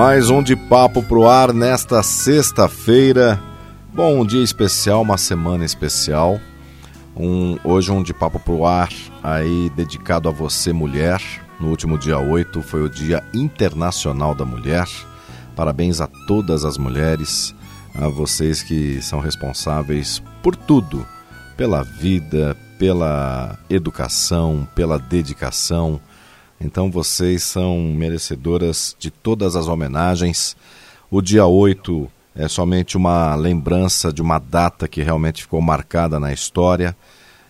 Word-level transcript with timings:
Mais 0.00 0.30
um 0.30 0.42
de 0.42 0.56
papo 0.56 1.02
pro 1.02 1.28
ar 1.28 1.52
nesta 1.52 2.02
sexta-feira. 2.02 3.38
Bom, 3.92 4.22
um 4.22 4.24
dia 4.24 4.42
especial, 4.42 5.02
uma 5.02 5.18
semana 5.18 5.62
especial. 5.62 6.40
Um, 7.14 7.58
hoje 7.62 7.92
um 7.92 8.02
de 8.02 8.14
papo 8.14 8.40
pro 8.40 8.64
ar 8.64 8.88
aí 9.22 9.70
dedicado 9.76 10.26
a 10.26 10.32
você 10.32 10.72
mulher. 10.72 11.20
No 11.60 11.68
último 11.68 11.98
dia 11.98 12.18
8 12.18 12.62
foi 12.62 12.82
o 12.82 12.88
Dia 12.88 13.22
Internacional 13.34 14.34
da 14.34 14.42
Mulher. 14.42 14.86
Parabéns 15.54 16.00
a 16.00 16.06
todas 16.26 16.64
as 16.64 16.78
mulheres, 16.78 17.54
a 17.94 18.08
vocês 18.08 18.62
que 18.62 19.02
são 19.02 19.20
responsáveis 19.20 20.22
por 20.42 20.56
tudo, 20.56 21.06
pela 21.58 21.82
vida, 21.82 22.56
pela 22.78 23.58
educação, 23.68 24.66
pela 24.74 24.98
dedicação. 24.98 26.00
Então 26.60 26.90
vocês 26.90 27.42
são 27.42 27.78
merecedoras 27.78 28.94
de 28.98 29.10
todas 29.10 29.56
as 29.56 29.66
homenagens. 29.66 30.54
O 31.10 31.22
dia 31.22 31.46
8 31.46 32.06
é 32.34 32.48
somente 32.48 32.98
uma 32.98 33.34
lembrança 33.34 34.12
de 34.12 34.20
uma 34.20 34.38
data 34.38 34.86
que 34.86 35.02
realmente 35.02 35.42
ficou 35.42 35.60
marcada 35.62 36.20
na 36.20 36.32
história 36.32 36.94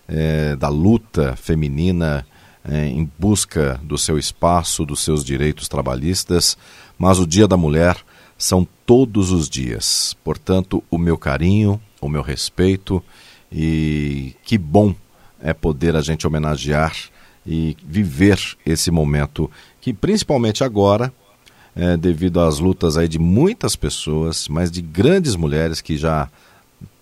é, 0.07 0.55
da 0.55 0.69
luta 0.69 1.35
feminina 1.37 2.25
é, 2.65 2.87
em 2.87 3.11
busca 3.19 3.81
do 3.83 3.99
seu 3.99 4.17
espaço, 4.17 4.87
dos 4.87 5.01
seus 5.01 5.25
direitos 5.25 5.69
trabalhistas. 5.69 6.57
Mas 6.97 7.19
o 7.19 7.27
Dia 7.27 7.49
da 7.49 7.57
Mulher 7.57 7.97
são 8.39 8.67
todos 8.87 9.33
os 9.33 9.49
dias. 9.49 10.17
Portanto, 10.23 10.85
o 10.89 10.97
meu 10.97 11.19
carinho, 11.19 11.81
o 12.01 12.09
meu 12.09 12.23
respeito 12.23 13.03
e 13.51 14.37
que 14.45 14.57
bom 14.57 14.95
é 15.41 15.53
poder 15.53 15.97
a 15.97 16.01
gente 16.01 16.27
homenagear 16.27 17.10
e 17.47 17.77
viver 17.85 18.39
esse 18.65 18.91
momento 18.91 19.51
que 19.81 19.93
principalmente 19.93 20.63
agora, 20.63 21.13
é, 21.75 21.97
devido 21.97 22.41
às 22.41 22.59
lutas 22.59 22.97
aí 22.97 23.09
de 23.09 23.19
muitas 23.19 23.77
pessoas, 23.77 24.49
mas 24.49 24.71
de 24.71 24.83
grandes 24.83 25.37
mulheres 25.37 25.81
que 25.81 25.97
já 25.97 26.29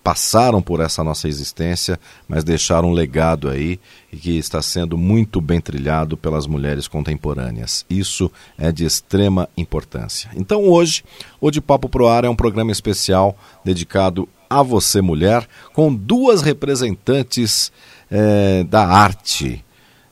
passaram 0.03 0.61
por 0.61 0.79
essa 0.79 1.03
nossa 1.03 1.27
existência, 1.27 1.99
mas 2.27 2.43
deixaram 2.43 2.89
um 2.89 2.93
legado 2.93 3.49
aí 3.49 3.79
e 4.11 4.17
que 4.17 4.37
está 4.37 4.61
sendo 4.61 4.97
muito 4.97 5.41
bem 5.41 5.59
trilhado 5.59 6.17
pelas 6.17 6.47
mulheres 6.47 6.87
contemporâneas. 6.87 7.85
Isso 7.89 8.31
é 8.57 8.71
de 8.71 8.85
extrema 8.85 9.47
importância. 9.57 10.31
Então 10.35 10.63
hoje, 10.63 11.03
o 11.39 11.51
De 11.51 11.61
Papo 11.61 11.89
Pro 11.89 12.07
Ar 12.07 12.23
é 12.23 12.29
um 12.29 12.35
programa 12.35 12.71
especial 12.71 13.37
dedicado 13.63 14.27
a 14.49 14.63
você 14.63 14.99
mulher, 14.99 15.47
com 15.73 15.93
duas 15.93 16.41
representantes 16.41 17.71
é, 18.09 18.63
da 18.63 18.87
arte, 18.87 19.63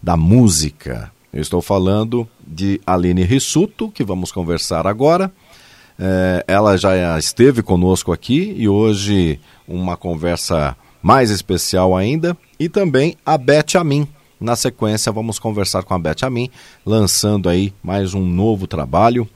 da 0.02 0.18
música. 0.18 1.12
Eu 1.32 1.42
estou 1.42 1.62
falando 1.62 2.28
de 2.46 2.82
Aline 2.86 3.24
Rissuto, 3.24 3.90
que 3.90 4.04
vamos 4.04 4.32
conversar 4.32 4.88
agora. 4.88 5.32
É, 6.00 6.44
ela 6.48 6.78
já 6.78 7.18
esteve 7.18 7.62
conosco 7.64 8.12
aqui 8.12 8.54
e 8.58 8.70
hoje 8.70 9.40
uma 9.68 9.98
conversa 9.98 10.76
mais 11.02 11.30
especial 11.30 11.96
ainda. 11.96 12.38
E 12.60 12.70
também 12.70 13.16
a 13.26 13.38
Beth 13.38 13.76
Amin. 13.76 14.08
Na 14.40 14.56
sequência, 14.56 15.12
vamos 15.12 15.40
conversar 15.40 15.84
com 15.84 15.96
a 15.96 16.00
Beth 16.00 16.24
Amin, 16.24 16.50
lançando 16.86 17.50
aí 17.50 17.74
mais 17.82 18.14
um 18.14 18.24
novo 18.24 18.68
trabalho. 18.68 19.28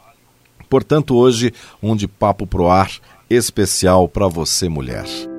Portanto, 0.70 1.16
hoje, 1.16 1.54
um 1.82 1.96
de 1.96 2.08
papo 2.08 2.46
pro 2.46 2.70
ar 2.70 2.92
especial 3.30 4.08
para 4.08 4.28
você, 4.28 4.70
mulher. 4.70 5.31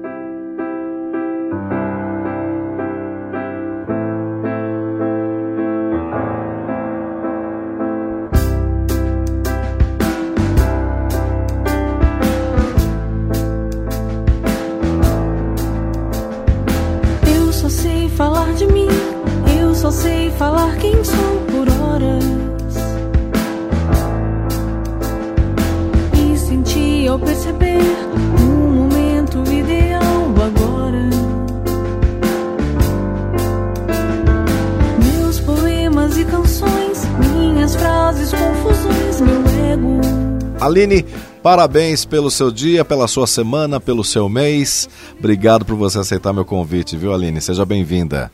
Aline, 40.63 41.05
parabéns 41.43 42.05
pelo 42.05 42.31
seu 42.31 42.53
dia, 42.53 42.85
pela 42.85 43.09
sua 43.09 43.27
semana, 43.27 43.81
pelo 43.81 44.05
seu 44.05 44.29
mês. 44.29 44.89
Obrigado 45.19 45.65
por 45.65 45.75
você 45.75 45.99
aceitar 45.99 46.33
meu 46.33 46.45
convite, 46.45 46.97
viu, 46.97 47.13
Aline? 47.13 47.41
Seja 47.41 47.65
bem-vinda. 47.65 48.31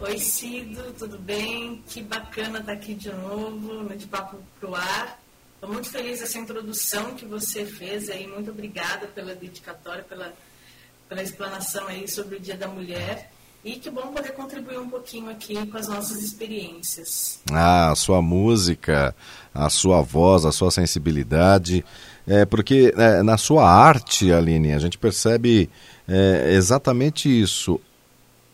Oi, 0.00 0.18
Cido, 0.18 0.82
tudo 0.98 1.16
bem? 1.18 1.80
Que 1.86 2.02
bacana 2.02 2.58
estar 2.58 2.72
aqui 2.72 2.94
de 2.94 3.12
novo 3.12 3.74
no 3.74 3.96
De 3.96 4.06
Papo 4.08 4.38
Pro 4.58 4.74
Ar. 4.74 5.20
Estou 5.54 5.72
muito 5.72 5.88
feliz 5.88 6.20
essa 6.20 6.38
introdução 6.38 7.14
que 7.14 7.24
você 7.24 7.64
fez 7.64 8.10
aí. 8.10 8.26
Muito 8.26 8.50
obrigada 8.50 9.06
pela 9.06 9.36
dedicatória, 9.36 10.02
pela, 10.02 10.32
pela 11.08 11.22
explanação 11.22 11.86
aí 11.86 12.08
sobre 12.08 12.34
o 12.34 12.40
Dia 12.40 12.56
da 12.56 12.66
Mulher. 12.66 13.30
E 13.64 13.76
que 13.76 13.88
bom 13.88 14.08
poder 14.08 14.32
contribuir 14.32 14.80
um 14.80 14.88
pouquinho 14.88 15.30
aqui 15.30 15.64
com 15.66 15.76
as 15.76 15.86
nossas 15.86 16.20
experiências. 16.20 17.38
Ah, 17.52 17.94
sua 17.94 18.20
música, 18.20 19.14
a 19.54 19.68
sua 19.68 20.00
voz, 20.00 20.44
a 20.44 20.52
sua 20.52 20.70
sensibilidade. 20.70 21.84
É, 22.26 22.44
porque 22.44 22.94
é, 22.96 23.22
na 23.22 23.36
sua 23.36 23.68
arte, 23.68 24.32
Aline, 24.32 24.72
a 24.72 24.78
gente 24.78 24.96
percebe 24.96 25.68
é, 26.08 26.52
exatamente 26.52 27.28
isso. 27.28 27.80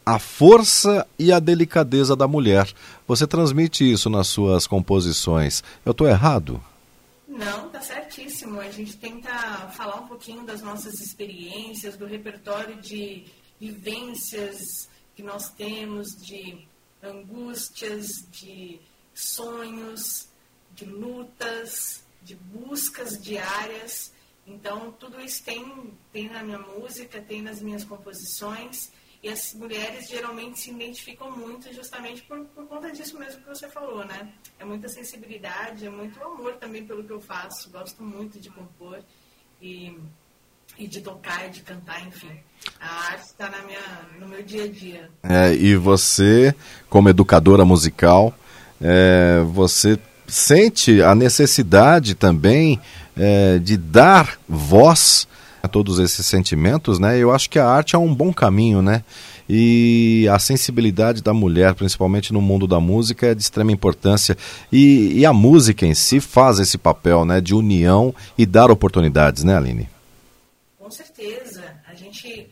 A 0.04 0.18
força 0.18 1.06
e 1.18 1.32
a 1.32 1.38
delicadeza 1.38 2.16
da 2.16 2.26
mulher. 2.26 2.72
Você 3.06 3.26
transmite 3.26 3.90
isso 3.90 4.08
nas 4.08 4.26
suas 4.26 4.66
composições. 4.66 5.62
Eu 5.84 5.92
estou 5.92 6.08
errado? 6.08 6.62
Não, 7.28 7.68
tá 7.68 7.80
certíssimo. 7.80 8.58
A 8.58 8.70
gente 8.70 8.96
tenta 8.96 9.30
falar 9.76 10.00
um 10.00 10.06
pouquinho 10.06 10.46
das 10.46 10.62
nossas 10.62 10.94
experiências, 11.00 11.96
do 11.96 12.06
repertório 12.06 12.76
de 12.80 13.26
vivências 13.60 14.88
que 15.14 15.22
nós 15.22 15.50
temos, 15.50 16.08
de 16.24 16.66
angústias, 17.02 18.06
de 18.30 18.80
sonhos, 19.14 20.28
de 20.74 20.84
lutas, 20.84 22.02
de 22.22 22.34
buscas 22.34 23.20
diárias. 23.20 24.12
Então, 24.46 24.92
tudo 24.92 25.20
isso 25.20 25.44
tem, 25.44 25.92
tem 26.12 26.28
na 26.28 26.42
minha 26.42 26.58
música, 26.58 27.20
tem 27.20 27.42
nas 27.42 27.60
minhas 27.60 27.84
composições. 27.84 28.90
E 29.22 29.28
as 29.28 29.52
mulheres 29.52 30.08
geralmente 30.08 30.60
se 30.60 30.70
identificam 30.70 31.30
muito 31.36 31.72
justamente 31.74 32.22
por, 32.22 32.44
por 32.46 32.66
conta 32.66 32.92
disso 32.92 33.18
mesmo 33.18 33.42
que 33.42 33.48
você 33.48 33.68
falou, 33.68 34.04
né? 34.04 34.32
É 34.58 34.64
muita 34.64 34.88
sensibilidade, 34.88 35.86
é 35.86 35.90
muito 35.90 36.22
amor 36.22 36.54
também 36.54 36.84
pelo 36.86 37.02
que 37.02 37.12
eu 37.12 37.20
faço. 37.20 37.68
Gosto 37.70 38.02
muito 38.02 38.38
de 38.38 38.48
compor 38.48 39.02
e, 39.60 39.98
e 40.78 40.86
de 40.86 41.00
tocar, 41.00 41.48
e 41.48 41.50
de 41.50 41.62
cantar, 41.62 42.06
enfim. 42.06 42.40
A 42.78 43.08
arte 43.10 43.26
está 43.26 43.50
no 44.20 44.28
meu 44.28 44.42
dia 44.42 44.64
a 44.64 44.68
dia. 44.68 45.10
É, 45.24 45.52
e 45.52 45.74
você, 45.74 46.54
como 46.88 47.08
educadora 47.08 47.64
musical, 47.64 48.32
é, 48.80 49.42
você 49.42 49.98
sente 50.28 51.02
a 51.02 51.14
necessidade 51.14 52.14
também 52.14 52.78
é, 53.16 53.58
de 53.58 53.76
dar 53.76 54.38
voz 54.48 55.26
a 55.62 55.66
todos 55.66 55.98
esses 55.98 56.24
sentimentos, 56.24 56.98
né? 56.98 57.18
Eu 57.18 57.32
acho 57.32 57.50
que 57.50 57.58
a 57.58 57.66
arte 57.66 57.96
é 57.96 57.98
um 57.98 58.14
bom 58.14 58.32
caminho, 58.32 58.80
né? 58.80 59.02
E 59.48 60.28
a 60.30 60.38
sensibilidade 60.38 61.22
da 61.22 61.32
mulher, 61.32 61.74
principalmente 61.74 62.32
no 62.32 62.40
mundo 62.40 62.66
da 62.66 62.78
música, 62.78 63.28
é 63.28 63.34
de 63.34 63.40
extrema 63.40 63.72
importância. 63.72 64.36
E, 64.70 65.12
e 65.14 65.26
a 65.26 65.32
música 65.32 65.86
em 65.86 65.94
si 65.94 66.20
faz 66.20 66.58
esse 66.58 66.76
papel, 66.76 67.24
né? 67.24 67.40
De 67.40 67.54
união 67.54 68.14
e 68.36 68.44
dar 68.44 68.70
oportunidades, 68.70 69.42
né, 69.42 69.56
Aline? 69.56 69.88
Com 70.78 70.90
certeza. 70.90 71.64
A 71.90 71.94
gente, 71.94 72.48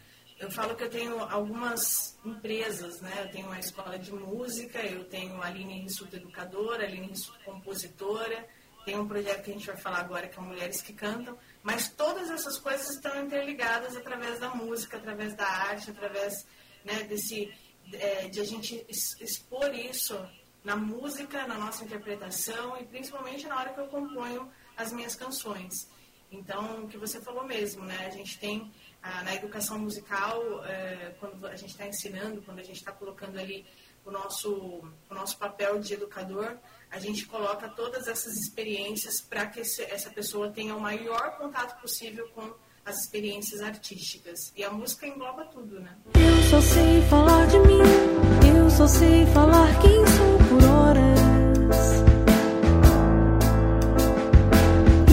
eu 0.46 0.50
falo 0.52 0.76
que 0.76 0.84
eu 0.84 0.90
tenho 0.90 1.18
algumas 1.24 2.16
empresas, 2.24 3.00
né? 3.00 3.12
Eu 3.18 3.30
tenho 3.32 3.46
uma 3.46 3.58
escola 3.58 3.98
de 3.98 4.12
música, 4.12 4.78
eu 4.78 5.02
tenho 5.02 5.42
a 5.42 5.46
Aline 5.46 5.80
Rissuto 5.80 6.14
Educadora, 6.14 6.84
a 6.84 6.86
Aline 6.86 7.08
Rissuto 7.08 7.36
Compositora, 7.44 8.46
tem 8.84 8.96
um 8.96 9.08
projeto 9.08 9.42
que 9.42 9.50
a 9.50 9.54
gente 9.54 9.66
vai 9.66 9.76
falar 9.76 9.98
agora 9.98 10.28
que 10.28 10.38
é 10.38 10.40
Mulheres 10.40 10.80
que 10.80 10.92
Cantam, 10.92 11.36
mas 11.64 11.88
todas 11.88 12.30
essas 12.30 12.60
coisas 12.60 12.90
estão 12.90 13.20
interligadas 13.20 13.96
através 13.96 14.38
da 14.38 14.50
música, 14.50 14.98
através 14.98 15.34
da 15.34 15.48
arte, 15.48 15.90
através 15.90 16.46
né, 16.84 17.02
desse, 17.02 17.52
é, 17.92 18.28
de 18.28 18.40
a 18.40 18.44
gente 18.44 18.86
expor 18.88 19.74
isso 19.74 20.16
na 20.62 20.76
música, 20.76 21.44
na 21.48 21.56
nossa 21.58 21.82
interpretação 21.82 22.80
e 22.80 22.84
principalmente 22.84 23.48
na 23.48 23.58
hora 23.58 23.74
que 23.74 23.80
eu 23.80 23.88
componho 23.88 24.48
as 24.76 24.92
minhas 24.92 25.16
canções. 25.16 25.90
Então, 26.30 26.84
o 26.84 26.88
que 26.88 26.98
você 26.98 27.20
falou 27.20 27.44
mesmo, 27.44 27.84
né? 27.84 28.06
A 28.06 28.10
gente 28.10 28.38
tem 28.38 28.72
ah, 29.08 29.22
na 29.22 29.34
educação 29.36 29.78
musical, 29.78 30.64
é, 30.64 31.14
quando 31.20 31.46
a 31.46 31.54
gente 31.54 31.70
está 31.70 31.86
ensinando, 31.86 32.42
quando 32.42 32.58
a 32.58 32.62
gente 32.64 32.78
está 32.78 32.90
colocando 32.90 33.38
ali 33.38 33.64
o 34.04 34.10
nosso, 34.10 34.82
o 35.08 35.14
nosso 35.14 35.38
papel 35.38 35.78
de 35.78 35.94
educador, 35.94 36.56
a 36.90 36.98
gente 36.98 37.24
coloca 37.26 37.68
todas 37.68 38.08
essas 38.08 38.34
experiências 38.34 39.20
para 39.20 39.46
que 39.46 39.60
essa 39.60 40.10
pessoa 40.10 40.50
tenha 40.50 40.74
o 40.74 40.80
maior 40.80 41.36
contato 41.38 41.80
possível 41.80 42.28
com 42.34 42.52
as 42.84 42.98
experiências 43.02 43.60
artísticas. 43.60 44.52
E 44.56 44.64
a 44.64 44.70
música 44.70 45.06
engloba 45.06 45.44
tudo, 45.46 45.78
né? 45.78 45.96
Eu 46.14 46.42
só 46.50 46.60
sei 46.60 47.02
falar 47.02 47.46
de 47.46 47.58
mim, 47.60 48.58
eu 48.58 48.70
só 48.70 48.88
sei 48.88 49.26
falar 49.26 49.80
quem 49.80 50.06
sou 50.16 50.38
por 50.48 50.64
horas. 50.68 51.20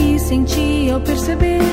E 0.00 0.18
senti 0.18 0.90
ao 0.90 1.00
perceber 1.00 1.64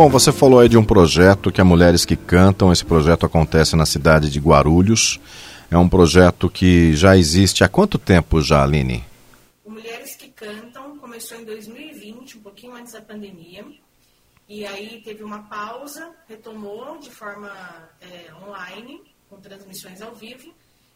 Bom, 0.00 0.08
você 0.08 0.32
falou 0.32 0.60
aí 0.60 0.66
de 0.66 0.78
um 0.78 0.82
projeto 0.82 1.52
que 1.52 1.60
é 1.60 1.62
Mulheres 1.62 2.06
que 2.06 2.16
Cantam. 2.16 2.72
Esse 2.72 2.82
projeto 2.82 3.26
acontece 3.26 3.76
na 3.76 3.84
cidade 3.84 4.30
de 4.30 4.40
Guarulhos. 4.40 5.20
É 5.70 5.76
um 5.76 5.90
projeto 5.90 6.48
que 6.48 6.96
já 6.96 7.18
existe 7.18 7.62
há 7.62 7.68
quanto 7.68 7.98
tempo 7.98 8.40
já, 8.40 8.64
Aline? 8.64 9.04
Mulheres 9.62 10.16
que 10.16 10.28
Cantam 10.28 10.96
começou 10.96 11.38
em 11.38 11.44
2020, 11.44 12.38
um 12.38 12.40
pouquinho 12.40 12.76
antes 12.76 12.94
da 12.94 13.02
pandemia. 13.02 13.62
E 14.48 14.64
aí 14.64 15.02
teve 15.04 15.22
uma 15.22 15.42
pausa, 15.42 16.10
retomou 16.26 16.98
de 16.98 17.10
forma 17.10 17.52
é, 18.00 18.32
online, 18.42 19.02
com 19.28 19.36
transmissões 19.36 20.00
ao 20.00 20.14
vivo. 20.14 20.50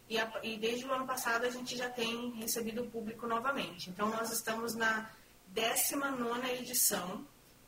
E, 0.09 0.17
a, 0.17 0.33
e, 0.43 0.57
desde 0.57 0.87
o 0.87 0.93
ano 0.95 1.07
passado 1.07 1.45
a 1.45 1.51
gente 1.51 1.77
já 1.77 1.91
tem 1.91 2.33
recebido 2.39 2.81
o 2.81 2.87
público 2.87 3.27
novamente. 3.27 3.91
Então 3.91 4.09
nós 4.09 4.33
estamos 4.33 4.75
na 4.75 5.11
19 5.53 6.51
edição, 6.59 7.23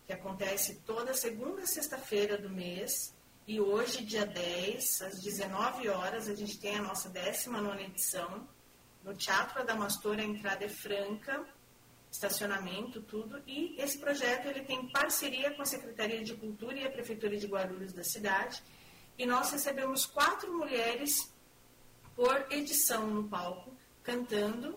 que 0.07 0.13
acontece 0.13 0.83
toda 0.87 1.13
segunda 1.15 1.67
sexta-feira 1.67 2.39
do 2.39 2.49
mês, 2.49 3.15
e 3.47 3.61
hoje, 3.61 4.05
dia 4.05 4.27
10, 4.27 5.03
às 5.03 5.21
19 5.21 5.89
horas, 5.89 6.29
a 6.29 6.35
gente 6.35 6.59
tem 6.59 6.77
a 6.77 6.83
nossa 6.83 7.09
19 7.09 7.85
edição. 7.85 8.49
No 9.05 9.15
Teatro 9.15 9.61
Adamastor, 9.61 10.19
a 10.19 10.25
entrada 10.25 10.65
é 10.65 10.69
franca, 10.69 11.47
estacionamento, 12.11 13.01
tudo. 13.03 13.41
E 13.47 13.81
esse 13.81 13.99
projeto 13.99 14.47
ele 14.47 14.63
tem 14.63 14.89
parceria 14.89 15.55
com 15.55 15.63
a 15.63 15.65
Secretaria 15.65 16.25
de 16.25 16.35
Cultura 16.35 16.77
e 16.77 16.85
a 16.85 16.91
Prefeitura 16.91 17.37
de 17.37 17.47
Guarulhos 17.47 17.93
da 17.93 18.03
cidade. 18.03 18.61
E 19.17 19.25
nós 19.25 19.53
recebemos 19.53 20.07
quatro 20.07 20.53
mulheres 20.53 21.33
por 22.17 22.47
edição 22.51 23.07
no 23.07 23.29
palco, 23.29 23.73
cantando 24.03 24.77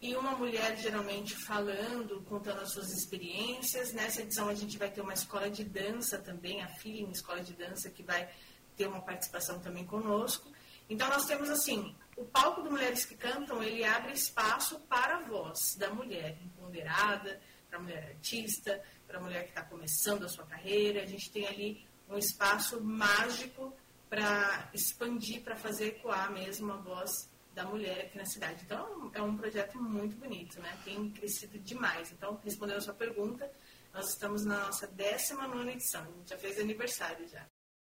e 0.00 0.16
uma 0.16 0.32
mulher 0.32 0.76
geralmente 0.78 1.36
falando, 1.36 2.22
contando 2.22 2.62
as 2.62 2.72
suas 2.72 2.90
experiências. 2.90 3.92
Nessa 3.92 4.22
edição 4.22 4.48
a 4.48 4.54
gente 4.54 4.78
vai 4.78 4.90
ter 4.90 5.02
uma 5.02 5.12
escola 5.12 5.50
de 5.50 5.62
dança 5.62 6.18
também, 6.18 6.62
a 6.62 6.68
Feeling 6.68 7.10
Escola 7.10 7.42
de 7.42 7.52
Dança, 7.52 7.90
que 7.90 8.02
vai 8.02 8.28
ter 8.76 8.86
uma 8.86 9.02
participação 9.02 9.60
também 9.60 9.84
conosco. 9.84 10.50
Então 10.88 11.06
nós 11.08 11.26
temos 11.26 11.50
assim, 11.50 11.94
o 12.16 12.24
palco 12.24 12.62
do 12.62 12.70
Mulheres 12.70 13.04
que 13.04 13.14
Cantam, 13.14 13.62
ele 13.62 13.84
abre 13.84 14.12
espaço 14.12 14.80
para 14.88 15.18
a 15.18 15.20
voz 15.20 15.76
da 15.76 15.90
mulher 15.90 16.38
empoderada, 16.42 17.38
para 17.68 17.78
a 17.78 17.82
mulher 17.82 18.08
artista, 18.08 18.82
para 19.06 19.18
a 19.18 19.22
mulher 19.22 19.44
que 19.44 19.50
está 19.50 19.62
começando 19.62 20.24
a 20.24 20.28
sua 20.28 20.46
carreira. 20.46 21.02
A 21.02 21.06
gente 21.06 21.30
tem 21.30 21.46
ali 21.46 21.86
um 22.08 22.16
espaço 22.16 22.82
mágico 22.82 23.72
para 24.08 24.68
expandir, 24.74 25.42
para 25.42 25.56
fazer 25.56 25.88
ecoar 25.88 26.32
mesmo 26.32 26.72
a 26.72 26.76
voz 26.76 27.29
da 27.54 27.64
mulher 27.64 28.06
aqui 28.06 28.18
na 28.18 28.24
cidade. 28.24 28.62
Então, 28.64 29.10
é 29.14 29.22
um 29.22 29.36
projeto 29.36 29.80
muito 29.80 30.16
bonito, 30.16 30.60
né? 30.60 30.72
Tem 30.84 31.10
crescido 31.10 31.58
demais. 31.58 32.12
Então, 32.12 32.38
respondendo 32.44 32.78
a 32.78 32.80
sua 32.80 32.94
pergunta, 32.94 33.50
nós 33.92 34.10
estamos 34.10 34.44
na 34.44 34.66
nossa 34.66 34.86
19 34.86 35.70
edição. 35.70 36.02
A 36.02 36.18
gente 36.18 36.30
já 36.30 36.36
fez 36.36 36.58
aniversário 36.58 37.26
já. 37.28 37.44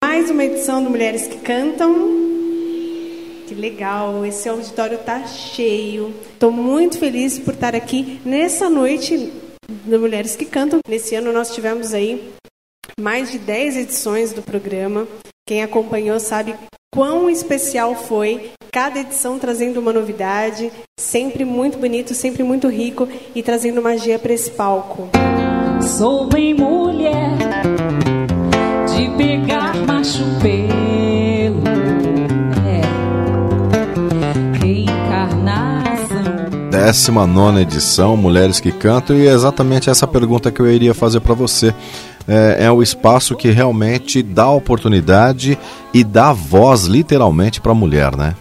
Mais 0.03 0.29
uma 0.29 0.43
edição 0.43 0.83
do 0.83 0.89
Mulheres 0.89 1.27
que 1.27 1.39
Cantam. 1.41 1.93
Que 3.47 3.53
legal, 3.53 4.25
esse 4.25 4.47
auditório 4.47 4.99
está 4.99 5.27
cheio. 5.27 6.09
Estou 6.33 6.51
muito 6.51 6.97
feliz 6.97 7.37
por 7.37 7.53
estar 7.53 7.75
aqui 7.75 8.21
nessa 8.25 8.69
noite 8.69 9.17
do 9.67 9.99
Mulheres 9.99 10.35
que 10.35 10.45
Cantam. 10.45 10.79
Nesse 10.87 11.15
ano 11.15 11.33
nós 11.33 11.53
tivemos 11.53 11.93
aí 11.93 12.33
mais 12.99 13.31
de 13.31 13.39
10 13.39 13.77
edições 13.77 14.31
do 14.31 14.41
programa. 14.41 15.07
Quem 15.45 15.63
acompanhou 15.63 16.19
sabe 16.19 16.55
quão 16.93 17.29
especial 17.29 17.95
foi 17.95 18.51
cada 18.69 18.99
edição 18.99 19.39
trazendo 19.39 19.79
uma 19.79 19.93
novidade, 19.93 20.69
sempre 20.99 21.45
muito 21.45 21.77
bonito, 21.77 22.13
sempre 22.13 22.43
muito 22.43 22.67
rico 22.67 23.07
e 23.33 23.41
trazendo 23.41 23.81
magia 23.81 24.19
para 24.19 24.33
esse 24.33 24.51
palco. 24.51 25.09
Sou 25.81 26.27
bem 26.27 26.53
mulher 26.53 27.31
de 28.93 29.09
pegar 29.17 29.73
macho 29.87 30.23
pelo, 30.41 31.63
é, 32.67 32.81
reencarnação. 34.59 36.21
19 36.71 37.61
edição, 37.61 38.17
Mulheres 38.17 38.59
que 38.59 38.71
Cantam, 38.71 39.15
e 39.15 39.27
é 39.27 39.31
exatamente 39.31 39.89
essa 39.89 40.05
pergunta 40.05 40.51
que 40.51 40.61
eu 40.61 40.69
iria 40.69 40.93
fazer 40.93 41.21
para 41.21 41.33
você 41.33 41.73
é, 42.27 42.65
é 42.65 42.71
o 42.71 42.81
espaço 42.81 43.35
que 43.35 43.49
realmente 43.49 44.21
dá 44.21 44.49
oportunidade 44.49 45.57
e 45.93 46.03
dá 46.03 46.33
voz 46.33 46.85
literalmente 46.85 47.61
para 47.61 47.71
a 47.71 47.75
mulher, 47.75 48.15
né? 48.15 48.35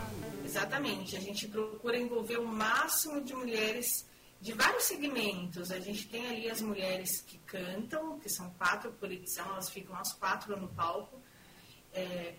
Exatamente. 0.44 1.16
A 1.16 1.20
gente 1.20 1.46
procura 1.48 1.98
envolver 1.98 2.38
o 2.38 2.46
máximo 2.46 3.20
de 3.20 3.34
mulheres 3.34 4.06
de 4.40 4.52
vários 4.52 4.84
segmentos. 4.84 5.70
A 5.70 5.78
gente 5.78 6.06
tem 6.08 6.26
ali 6.28 6.50
as 6.50 6.60
mulheres 6.60 7.22
que 7.26 7.38
cantam, 7.38 8.18
que 8.18 8.28
são 8.28 8.50
quatro 8.58 8.90
por 8.92 9.10
edição, 9.10 9.44
elas 9.50 9.68
ficam 9.68 9.96
as 9.96 10.12
quatro 10.12 10.58
no 10.58 10.68
palco. 10.68 11.20
É, 11.92 12.34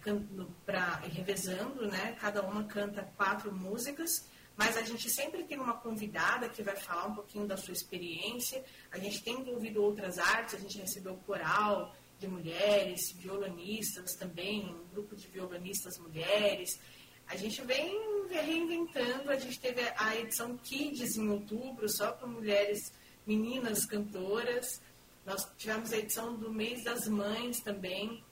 pra, 0.66 1.02
revezando, 1.04 1.86
né? 1.86 2.16
Cada 2.22 2.42
uma 2.42 2.64
canta 2.64 3.06
quatro 3.18 3.54
músicas 3.54 4.26
mas 4.58 4.78
a 4.78 4.82
gente 4.82 5.10
sempre 5.10 5.44
tem 5.44 5.60
uma 5.60 5.78
convidada 5.78 6.50
que 6.50 6.62
vai 6.62 6.76
falar 6.76 7.08
um 7.08 7.16
pouquinho 7.16 7.48
da 7.48 7.58
sua 7.58 7.74
experiência. 7.74 8.64
A 8.92 8.98
gente 8.98 9.24
tem 9.24 9.40
envolvido 9.40 9.82
outras 9.82 10.18
artes, 10.18 10.56
a 10.56 10.60
gente 10.60 10.78
recebeu 10.78 11.16
coral 11.26 11.96
de 12.20 12.28
mulheres, 12.28 13.12
violonistas 13.14 14.14
também, 14.16 14.66
um 14.66 14.88
grupo 14.94 15.16
de 15.16 15.28
violonistas 15.28 15.98
mulheres. 15.98 16.80
A 17.28 17.36
gente 17.36 17.62
vem 17.64 18.28
reinventando, 18.30 19.32
a 19.32 19.38
gente 19.38 19.60
teve 19.60 19.82
a 19.98 20.16
edição 20.18 20.58
Kids 20.58 21.16
em 21.18 21.30
outubro, 21.30 21.90
só 21.90 22.12
para 22.12 22.28
mulheres, 22.28 22.94
meninas 23.26 23.86
cantoras. 23.86 24.82
Nós 25.26 25.50
tivemos 25.58 25.92
a 25.94 25.98
edição 25.98 26.36
do 26.36 26.52
mês 26.52 26.84
das 26.84 27.08
mães 27.08 27.60
também, 27.62 28.24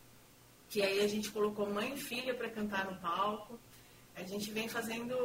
que 0.70 0.84
aí 0.84 1.00
a 1.00 1.08
gente 1.08 1.32
colocou 1.32 1.68
mãe 1.70 1.94
e 1.94 1.98
filha 1.98 2.36
para 2.36 2.50
cantar 2.50 2.92
no 2.92 3.00
palco. 3.00 3.60
A 4.22 4.28
gente 4.28 4.52
vem 4.52 4.68
fazendo 4.68 5.16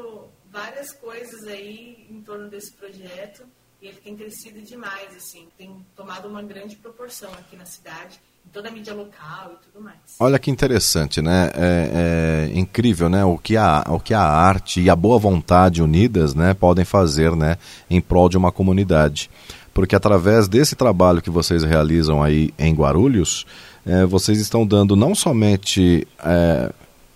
várias 0.50 0.92
coisas 0.92 1.44
aí 1.48 2.06
em 2.08 2.20
torno 2.20 2.48
desse 2.48 2.72
projeto 2.72 3.42
e 3.82 3.88
ele 3.88 3.96
tem 3.96 4.16
crescido 4.16 4.62
demais, 4.62 5.14
assim, 5.16 5.48
tem 5.58 5.84
tomado 5.96 6.28
uma 6.28 6.42
grande 6.42 6.76
proporção 6.76 7.30
aqui 7.32 7.56
na 7.56 7.66
cidade, 7.66 8.20
em 8.46 8.50
toda 8.50 8.68
a 8.68 8.70
mídia 8.70 8.94
local 8.94 9.52
e 9.54 9.64
tudo 9.66 9.84
mais. 9.84 9.98
Olha 10.20 10.38
que 10.38 10.50
interessante, 10.50 11.20
né? 11.20 11.50
É, 11.54 12.50
é 12.54 12.58
incrível, 12.58 13.08
né? 13.08 13.24
O 13.24 13.36
que, 13.36 13.56
a, 13.56 13.84
o 13.88 13.98
que 13.98 14.14
a 14.14 14.22
arte 14.22 14.80
e 14.80 14.88
a 14.88 14.94
boa 14.94 15.18
vontade 15.18 15.82
unidas, 15.82 16.34
né, 16.34 16.54
podem 16.54 16.84
fazer, 16.84 17.34
né, 17.34 17.58
em 17.90 18.00
prol 18.00 18.28
de 18.28 18.38
uma 18.38 18.52
comunidade. 18.52 19.28
Porque 19.74 19.96
através 19.96 20.46
desse 20.46 20.76
trabalho 20.76 21.20
que 21.20 21.30
vocês 21.30 21.64
realizam 21.64 22.22
aí 22.22 22.54
em 22.56 22.72
Guarulhos, 22.72 23.44
é, 23.84 24.06
vocês 24.06 24.38
estão 24.38 24.64
dando 24.64 24.94
não 24.94 25.16
somente 25.16 26.06
é, 26.24 26.72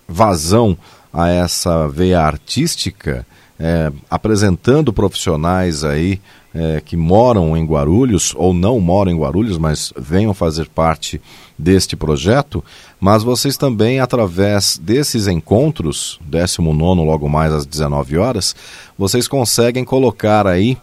vazão 0.09 0.77
a 1.12 1.29
essa 1.29 1.88
veia 1.88 2.21
artística, 2.21 3.27
é, 3.59 3.93
apresentando 4.09 4.93
profissionais 4.93 5.83
aí 5.85 6.21
é, 6.55 6.81
que 6.81 6.97
moram 6.97 7.57
em 7.57 7.65
Guarulhos 7.65 8.35
ou 8.37 8.55
não 8.55 8.81
moram 8.81 9.12
em 9.12 9.19
Guarulhos, 9.19 9.59
mas 9.59 9.93
venham 9.97 10.33
fazer 10.33 10.69
parte 10.69 11.21
deste 11.59 11.97
projeto, 11.97 12.65
mas 13.00 13.23
vocês 13.23 13.57
também, 13.57 14.00
através 14.00 14.79
desses 14.79 15.27
encontros, 15.27 16.19
19 16.23 17.05
logo 17.05 17.29
mais 17.29 17.53
às 17.53 17.67
19 17.67 18.17
horas, 18.17 18.55
vocês 18.97 19.29
conseguem 19.29 19.85
colocar 19.85 20.47
aí 20.47 20.79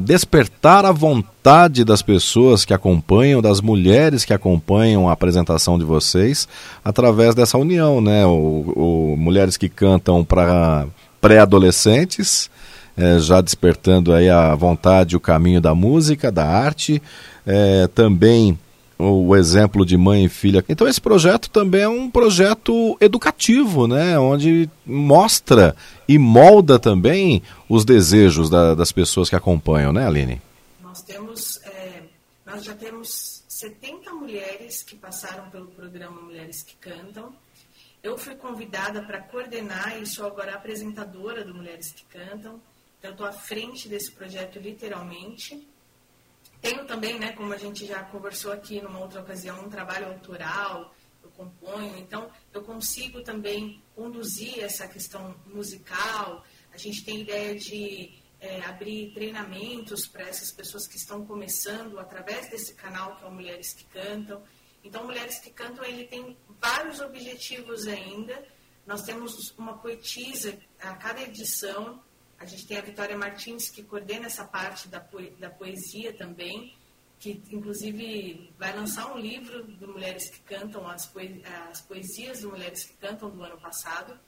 despertar 0.00 0.84
a 0.84 0.92
vontade 0.92 1.84
das 1.84 2.02
pessoas 2.02 2.64
que 2.64 2.74
acompanham, 2.74 3.40
das 3.40 3.60
mulheres 3.60 4.24
que 4.24 4.32
acompanham 4.32 5.08
a 5.08 5.12
apresentação 5.12 5.78
de 5.78 5.84
vocês, 5.84 6.46
através 6.84 7.34
dessa 7.34 7.56
união, 7.56 8.00
né? 8.00 8.26
O, 8.26 9.12
o 9.12 9.16
mulheres 9.16 9.56
que 9.56 9.68
cantam 9.68 10.22
para 10.24 10.86
pré-adolescentes, 11.20 12.50
eh, 12.96 13.18
já 13.20 13.40
despertando 13.40 14.12
aí 14.12 14.28
a 14.28 14.54
vontade, 14.54 15.16
o 15.16 15.20
caminho 15.20 15.60
da 15.60 15.74
música, 15.74 16.30
da 16.30 16.46
arte, 16.46 17.00
eh, 17.46 17.88
também 17.94 18.58
o 19.02 19.34
exemplo 19.34 19.84
de 19.84 19.96
mãe 19.96 20.24
e 20.24 20.28
filha. 20.28 20.64
Então 20.68 20.86
esse 20.86 21.00
projeto 21.00 21.50
também 21.50 21.82
é 21.82 21.88
um 21.88 22.10
projeto 22.10 22.96
educativo, 23.00 23.88
né? 23.88 24.18
Onde 24.18 24.70
mostra 24.86 25.74
e 26.08 26.18
molda 26.18 26.78
também 26.78 27.42
os 27.68 27.84
desejos 27.84 28.48
da, 28.48 28.74
das 28.74 28.92
pessoas 28.92 29.28
que 29.28 29.36
acompanham, 29.36 29.92
né, 29.92 30.06
Aline? 30.06 30.40
Nós 30.80 31.02
temos, 31.02 31.60
é, 31.64 32.02
nós 32.46 32.64
já 32.64 32.74
temos 32.74 33.42
70 33.48 34.12
mulheres 34.12 34.82
que 34.82 34.96
passaram 34.96 35.50
pelo 35.50 35.66
programa 35.66 36.20
Mulheres 36.20 36.62
que 36.62 36.76
Cantam. 36.76 37.32
Eu 38.02 38.18
fui 38.18 38.34
convidada 38.34 39.02
para 39.02 39.20
coordenar 39.20 40.00
e 40.00 40.06
sou 40.06 40.26
agora 40.26 40.54
apresentadora 40.54 41.44
do 41.44 41.54
Mulheres 41.54 41.92
que 41.92 42.04
Cantam. 42.06 42.60
Então, 42.98 43.12
estou 43.12 43.26
à 43.26 43.32
frente 43.32 43.88
desse 43.88 44.12
projeto 44.12 44.58
literalmente. 44.58 45.66
Tenho 46.62 46.86
também, 46.86 47.18
né, 47.18 47.32
como 47.32 47.52
a 47.52 47.58
gente 47.58 47.84
já 47.84 48.04
conversou 48.04 48.52
aqui 48.52 48.80
numa 48.80 49.00
outra 49.00 49.20
ocasião, 49.20 49.64
um 49.64 49.68
trabalho 49.68 50.06
autoral, 50.06 50.94
eu 51.20 51.28
componho, 51.30 51.98
então 51.98 52.30
eu 52.54 52.62
consigo 52.62 53.20
também 53.20 53.82
conduzir 53.96 54.60
essa 54.60 54.86
questão 54.86 55.34
musical. 55.44 56.44
A 56.72 56.76
gente 56.76 57.04
tem 57.04 57.22
ideia 57.22 57.56
de 57.56 58.14
é, 58.40 58.60
abrir 58.64 59.12
treinamentos 59.12 60.06
para 60.06 60.28
essas 60.28 60.52
pessoas 60.52 60.86
que 60.86 60.96
estão 60.96 61.26
começando 61.26 61.98
através 61.98 62.48
desse 62.48 62.74
canal 62.74 63.16
que 63.16 63.24
é 63.24 63.26
o 63.26 63.32
Mulheres 63.32 63.72
que 63.72 63.84
Cantam. 63.86 64.40
Então, 64.84 65.04
Mulheres 65.04 65.40
que 65.40 65.50
Cantam, 65.50 65.84
ele 65.84 66.04
tem 66.04 66.36
vários 66.60 67.00
objetivos 67.00 67.88
ainda. 67.88 68.40
Nós 68.86 69.02
temos 69.02 69.52
uma 69.58 69.78
poetisa 69.78 70.56
a 70.80 70.94
cada 70.94 71.22
edição, 71.22 72.00
a 72.42 72.44
gente 72.44 72.66
tem 72.66 72.76
a 72.76 72.80
Vitória 72.80 73.16
Martins, 73.16 73.70
que 73.70 73.84
coordena 73.84 74.26
essa 74.26 74.44
parte 74.44 74.88
da, 74.88 74.98
da 75.38 75.48
poesia 75.48 76.12
também, 76.12 76.76
que 77.20 77.40
inclusive 77.52 78.52
vai 78.58 78.74
lançar 78.74 79.14
um 79.14 79.18
livro 79.18 79.64
de 79.64 79.86
Mulheres 79.86 80.28
que 80.28 80.40
Cantam, 80.40 80.88
as, 80.88 81.06
poe 81.06 81.40
as 81.70 81.80
poesias 81.82 82.40
de 82.40 82.46
Mulheres 82.48 82.84
que 82.84 82.94
Cantam 82.94 83.30
do 83.30 83.44
ano 83.44 83.60
passado. 83.60 84.18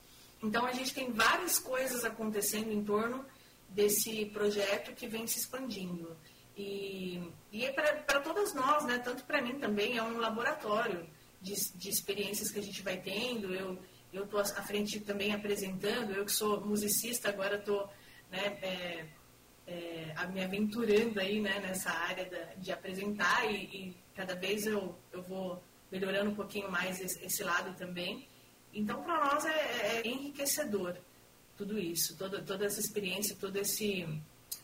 Então 0.41 0.65
a 0.65 0.71
gente 0.71 0.93
tem 0.93 1.11
várias 1.11 1.59
coisas 1.59 2.05
acontecendo 2.05 2.71
em 2.71 2.81
torno 2.85 3.25
desse 3.67 4.27
projeto 4.27 4.95
que 4.95 5.07
vem 5.07 5.27
se 5.27 5.39
expandindo. 5.39 6.15
E, 6.55 7.21
e 7.51 7.65
é 7.65 7.71
para 7.73 8.21
todas 8.21 8.53
nós, 8.53 8.85
né? 8.85 8.97
tanto 8.99 9.25
para 9.25 9.41
mim 9.41 9.59
também, 9.59 9.97
é 9.97 10.03
um 10.03 10.19
laboratório 10.19 11.05
de, 11.41 11.53
de 11.75 11.89
experiências 11.89 12.49
que 12.49 12.59
a 12.59 12.63
gente 12.63 12.81
vai 12.81 12.95
tendo. 12.95 13.53
Eu 13.53 14.23
estou 14.23 14.39
à 14.39 14.63
frente 14.63 15.01
também 15.01 15.33
apresentando, 15.33 16.11
eu 16.11 16.23
que 16.23 16.31
sou 16.31 16.65
musicista, 16.65 17.27
agora 17.27 17.57
estou 17.57 17.89
né, 18.35 18.57
é, 18.61 19.05
é, 19.67 20.27
me 20.33 20.43
aventurando 20.43 21.19
aí 21.19 21.39
né, 21.39 21.59
nessa 21.59 21.89
área 21.91 22.25
da, 22.25 22.37
de 22.57 22.71
apresentar 22.71 23.45
e, 23.51 23.55
e, 23.55 23.97
cada 24.15 24.35
vez 24.35 24.65
eu, 24.65 24.95
eu 25.11 25.21
vou 25.23 25.61
melhorando 25.91 26.31
um 26.31 26.35
pouquinho 26.35 26.71
mais 26.71 26.99
esse, 27.01 27.23
esse 27.25 27.43
lado 27.43 27.73
também. 27.77 28.27
Então, 28.73 29.01
para 29.03 29.25
nós 29.25 29.45
é, 29.45 29.49
é, 29.49 30.01
é, 30.03 30.07
enriquecedor 30.07 30.95
tudo 31.57 31.79
isso, 31.79 32.15
toda, 32.17 32.41
toda 32.41 32.65
essa 32.65 32.79
experiência, 32.79 33.35
toda 33.39 33.59
esse, 33.59 34.05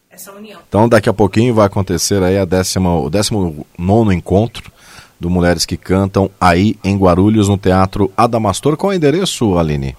essa 0.09 0.33
união. 0.33 0.61
Então, 0.67 0.89
daqui 0.89 1.07
a 1.07 1.13
pouquinho 1.13 1.53
vai 1.53 1.65
acontecer 1.65 2.21
aí 2.21 2.37
a 2.37 2.43
décima, 2.43 2.99
o 2.99 3.09
19 3.09 4.13
encontro 4.13 4.71
do 5.17 5.29
Mulheres 5.29 5.65
que 5.65 5.77
Cantam 5.77 6.29
aí 6.39 6.77
em 6.83 6.97
Guarulhos, 6.97 7.47
no 7.47 7.57
Teatro 7.57 8.11
Adamastor. 8.17 8.75
Qual 8.75 8.91
é 8.91 8.95
o 8.95 8.97
endereço, 8.97 9.57
Aline? 9.57 9.95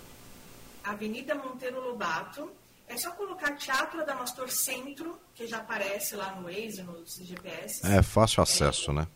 Avenida 0.84 1.34
Monteiro 1.34 1.80
Lobato, 1.80 2.50
é 2.92 2.96
só 2.98 3.10
colocar 3.12 3.56
Teatro 3.56 4.02
Adamastor 4.02 4.50
Centro, 4.50 5.18
que 5.34 5.46
já 5.46 5.58
aparece 5.58 6.14
lá 6.14 6.34
no 6.36 6.42
Waze, 6.44 6.82
nos 6.82 7.16
GPS. 7.16 7.86
É 7.86 8.02
fácil 8.02 8.42
acesso, 8.42 8.90
é, 8.90 8.94
né? 8.94 9.06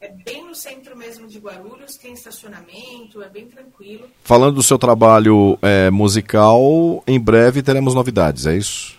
É 0.00 0.08
bem 0.08 0.44
no 0.44 0.54
centro 0.54 0.96
mesmo 0.96 1.26
de 1.26 1.38
Guarulhos, 1.38 1.96
tem 1.96 2.14
estacionamento, 2.14 3.22
é 3.22 3.28
bem 3.28 3.46
tranquilo. 3.46 4.08
Falando 4.22 4.54
do 4.54 4.62
seu 4.62 4.78
trabalho 4.78 5.58
é, 5.60 5.90
musical, 5.90 7.02
em 7.06 7.20
breve 7.20 7.62
teremos 7.62 7.94
novidades, 7.94 8.46
é 8.46 8.56
isso? 8.56 8.98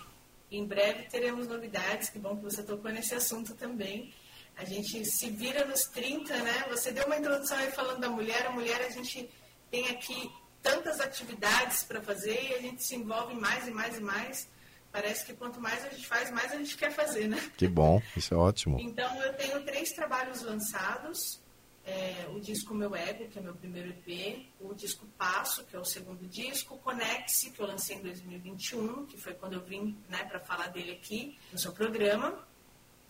Em 0.50 0.64
breve 0.64 1.04
teremos 1.04 1.48
novidades, 1.48 2.08
que 2.08 2.18
bom 2.18 2.36
que 2.36 2.44
você 2.44 2.62
tocou 2.62 2.92
nesse 2.92 3.14
assunto 3.14 3.54
também. 3.54 4.12
A 4.56 4.64
gente 4.64 5.04
se 5.04 5.30
vira 5.30 5.64
nos 5.64 5.84
30, 5.84 6.36
né? 6.36 6.64
Você 6.70 6.92
deu 6.92 7.06
uma 7.06 7.16
introdução 7.16 7.56
aí 7.56 7.70
falando 7.70 8.00
da 8.00 8.08
mulher, 8.08 8.46
a 8.46 8.50
mulher 8.50 8.80
a 8.82 8.90
gente 8.90 9.28
tem 9.70 9.88
aqui 9.88 10.30
tantas 10.62 11.00
atividades 11.00 11.82
para 11.84 12.00
fazer 12.00 12.40
e 12.50 12.54
a 12.54 12.60
gente 12.60 12.82
se 12.84 12.94
envolve 12.96 13.34
mais 13.34 13.66
e 13.66 13.70
mais 13.70 13.96
e 13.96 14.00
mais. 14.00 14.48
Parece 14.90 15.24
que 15.26 15.34
quanto 15.34 15.60
mais 15.60 15.84
a 15.84 15.88
gente 15.90 16.06
faz, 16.06 16.30
mais 16.30 16.52
a 16.52 16.56
gente 16.56 16.76
quer 16.76 16.90
fazer, 16.90 17.28
né? 17.28 17.38
Que 17.56 17.68
bom, 17.68 18.02
isso 18.16 18.32
é 18.32 18.36
ótimo. 18.36 18.78
Então 18.80 19.22
eu 19.22 19.34
tenho 19.34 19.62
três 19.64 19.92
trabalhos 19.92 20.42
lançados. 20.42 21.40
É, 21.84 22.26
o 22.34 22.40
disco 22.40 22.74
Meu 22.74 22.94
Ego, 22.94 23.28
que 23.28 23.38
é 23.38 23.42
meu 23.42 23.54
primeiro 23.54 23.88
EP, 23.88 24.46
o 24.60 24.74
disco 24.74 25.06
Passo, 25.16 25.64
que 25.64 25.74
é 25.74 25.78
o 25.78 25.84
segundo 25.84 26.26
disco, 26.26 26.76
Conexe, 26.78 27.50
que 27.50 27.60
eu 27.60 27.66
lancei 27.66 27.96
em 27.96 28.02
2021, 28.02 29.06
que 29.06 29.16
foi 29.16 29.32
quando 29.32 29.54
eu 29.54 29.64
vim 29.64 29.96
né, 30.06 30.22
para 30.24 30.38
falar 30.38 30.66
dele 30.66 30.92
aqui 30.92 31.38
no 31.50 31.58
seu 31.58 31.72
programa. 31.72 32.46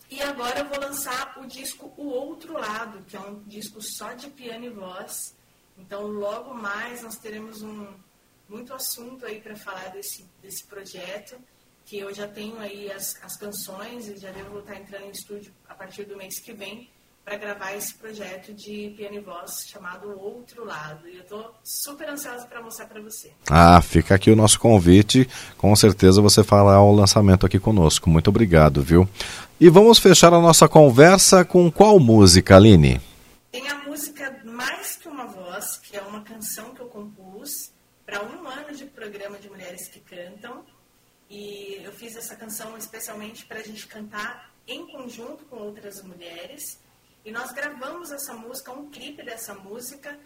E 0.09 0.21
agora 0.21 0.59
eu 0.59 0.65
vou 0.65 0.79
lançar 0.79 1.37
o 1.39 1.45
disco 1.45 1.93
O 1.97 2.07
Outro 2.07 2.53
Lado, 2.53 3.03
que 3.05 3.17
é 3.17 3.19
um 3.19 3.43
disco 3.43 3.81
só 3.81 4.13
de 4.13 4.29
piano 4.29 4.65
e 4.65 4.69
voz, 4.69 5.35
então, 5.79 6.07
logo 6.07 6.53
mais 6.53 7.01
nós 7.01 7.17
teremos 7.17 7.61
um, 7.61 7.87
muito 8.47 8.73
assunto 8.73 9.25
aí 9.25 9.39
para 9.39 9.55
falar 9.55 9.89
desse, 9.89 10.25
desse 10.41 10.63
projeto, 10.65 11.35
que 11.85 11.99
eu 11.99 12.13
já 12.13 12.27
tenho 12.27 12.59
aí 12.59 12.91
as, 12.91 13.15
as 13.23 13.35
canções 13.35 14.07
e 14.07 14.17
já 14.17 14.31
devo 14.31 14.59
estar 14.59 14.75
entrando 14.75 15.05
em 15.05 15.11
estúdio 15.11 15.51
a 15.67 15.73
partir 15.73 16.03
do 16.03 16.15
mês 16.15 16.39
que 16.39 16.53
vem 16.53 16.89
para 17.29 17.37
gravar 17.37 17.75
esse 17.75 17.93
projeto 17.93 18.51
de 18.53 18.91
piano 18.97 19.17
e 19.17 19.19
voz 19.19 19.65
chamado 19.67 20.09
Outro 20.19 20.65
Lado. 20.65 21.07
E 21.07 21.17
eu 21.17 21.21
estou 21.21 21.53
super 21.63 22.09
ansiosa 22.09 22.45
para 22.47 22.59
mostrar 22.59 22.87
para 22.87 22.99
você. 23.01 23.31
Ah, 23.47 23.79
fica 23.81 24.15
aqui 24.15 24.31
o 24.31 24.35
nosso 24.35 24.59
convite. 24.59 25.29
Com 25.55 25.75
certeza 25.75 26.23
você 26.23 26.43
fará 26.43 26.81
o 26.81 26.91
lançamento 26.91 27.45
aqui 27.45 27.59
conosco. 27.59 28.09
Muito 28.09 28.29
obrigado, 28.29 28.81
viu? 28.81 29.07
E 29.59 29.69
vamos 29.69 29.99
fechar 29.99 30.33
a 30.33 30.39
nossa 30.39 30.67
conversa 30.67 31.45
com 31.45 31.71
qual 31.71 31.99
música, 31.99 32.55
Aline? 32.55 32.99
Tem 33.51 33.67
a 33.67 33.75
música 33.85 34.35
Mais 34.43 34.95
Que 34.95 35.07
Uma 35.07 35.25
Voz, 35.25 35.77
que 35.89 35.97
é 35.97 36.01
uma 36.03 36.23
canção 36.23 36.75
que 36.75 36.81
eu 36.81 36.87
compus 36.87 37.73
para 38.05 38.23
um 38.23 38.47
ano 38.47 38.75
de 38.75 38.85
programa 38.85 39.39
de 39.39 39.49
mulheres 39.49 39.87
que 39.87 39.99
cantam. 39.99 40.63
E 41.27 41.81
eu 41.83 41.91
fiz 41.91 42.15
essa 42.15 42.35
canção 42.35 42.77
especialmente 42.77 43.43
para 43.47 43.59
a 43.59 43.63
gente 43.63 43.87
cantar 43.87 44.53
em 44.67 44.85
conjunto 44.85 45.45
com 45.45 45.55
outras 45.57 46.03
mulheres. 46.03 46.79
E 47.25 47.31
nós 47.31 47.51
gravamos 47.51 48.11
essa 48.11 48.35
música, 48.35 48.71
um 48.71 48.91
clipe 48.91 49.23
dessa 49.23 49.55
música, 49.55 50.19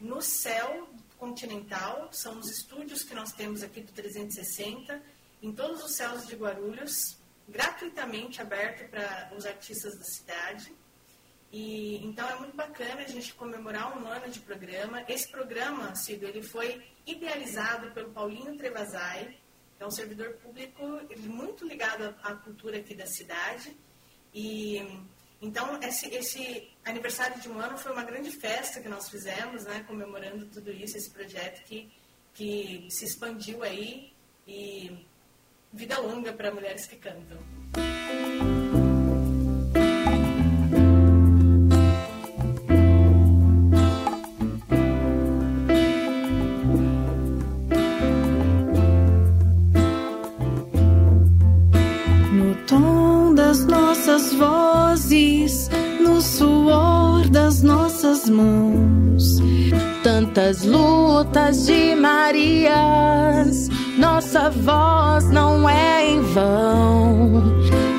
no 0.00 0.22
céu 0.22 0.88
continental. 1.18 2.08
São 2.10 2.38
os 2.38 2.50
estúdios 2.50 3.04
que 3.04 3.14
nós 3.14 3.32
temos 3.32 3.62
aqui 3.62 3.82
do 3.82 3.92
360, 3.92 4.98
em 5.42 5.52
todos 5.52 5.84
os 5.84 5.94
céus 5.94 6.26
de 6.26 6.34
Guarulhos, 6.36 7.18
gratuitamente 7.46 8.40
aberto 8.40 8.88
para 8.88 9.30
os 9.36 9.44
artistas 9.44 9.94
da 9.98 10.04
cidade. 10.04 10.74
E, 11.52 12.02
então 12.06 12.26
é 12.30 12.36
muito 12.36 12.56
bacana 12.56 13.02
a 13.02 13.06
gente 13.06 13.34
comemorar 13.34 13.96
um 13.98 14.06
ano 14.08 14.28
de 14.30 14.40
programa. 14.40 15.04
Esse 15.06 15.30
programa, 15.30 15.94
Cido, 15.94 16.26
ele 16.26 16.42
foi 16.42 16.82
idealizado 17.06 17.90
pelo 17.90 18.10
Paulinho 18.10 18.56
Trevazai, 18.56 19.36
que 19.76 19.82
é 19.82 19.86
um 19.86 19.90
servidor 19.90 20.32
público 20.36 20.82
muito 21.18 21.66
ligado 21.66 22.04
à, 22.04 22.30
à 22.30 22.34
cultura 22.36 22.78
aqui 22.78 22.94
da 22.94 23.06
cidade. 23.06 23.76
E 24.32 24.80
então 25.42 25.78
esse, 25.82 26.08
esse, 26.14 26.70
aniversário 26.84 27.38
de 27.40 27.50
um 27.50 27.58
ano 27.58 27.76
foi 27.76 27.92
uma 27.92 28.04
grande 28.04 28.30
festa 28.30 28.80
que 28.80 28.88
nós 28.88 29.10
fizemos, 29.10 29.64
né, 29.64 29.84
comemorando 29.86 30.46
tudo 30.46 30.70
isso, 30.70 30.96
esse 30.96 31.10
projeto 31.10 31.62
que, 31.64 31.92
que 32.32 32.86
se 32.88 33.04
expandiu 33.04 33.62
aí 33.62 34.10
e 34.46 35.04
vida 35.70 35.98
longa 35.98 36.32
para 36.32 36.54
mulheres 36.54 36.86
que 36.86 36.96
cantam. 36.96 37.38
Tantas 60.34 60.64
lutas 60.64 61.66
de 61.66 61.94
Marias, 61.94 63.68
nossa 63.98 64.48
voz 64.48 65.28
não 65.30 65.68
é 65.68 66.08
em 66.08 66.22
vão. 66.22 67.42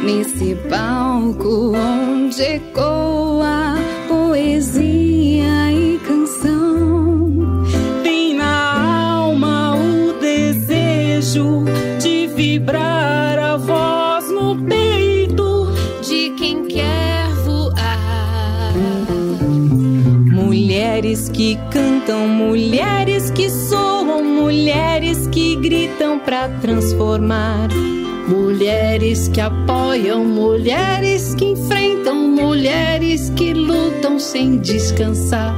nesse 0.03 0.55
palco 0.67 1.73
onde 1.77 2.41
ecoa 2.41 3.75
poesia 4.07 5.71
e 5.71 5.99
canção. 5.99 7.63
Tem 8.01 8.33
na 8.33 9.13
alma 9.17 9.75
o 9.75 10.13
desejo 10.19 11.65
de 12.01 12.25
vibrar 12.35 13.37
a 13.37 13.57
voz 13.57 14.31
no 14.31 14.55
peito 14.65 15.71
de 16.01 16.31
quem 16.31 16.65
quer 16.65 17.27
voar. 17.45 18.73
Mulheres 20.31 21.29
que 21.29 21.57
cantam, 22.03 22.27
mulheres 22.27 23.31
que 23.31 23.49
soam, 23.49 24.23
mulheres 24.23 25.27
que 25.27 25.55
gritam 25.55 26.19
pra 26.19 26.49
transformar. 26.49 27.69
Mulheres 28.27 29.27
que 29.27 29.41
apoiam, 29.41 30.23
mulheres 30.23 31.35
que 31.35 31.45
enfrentam, 31.45 32.15
mulheres 32.15 33.29
que 33.31 33.53
lutam 33.53 34.19
sem 34.19 34.57
descansar. 34.57 35.55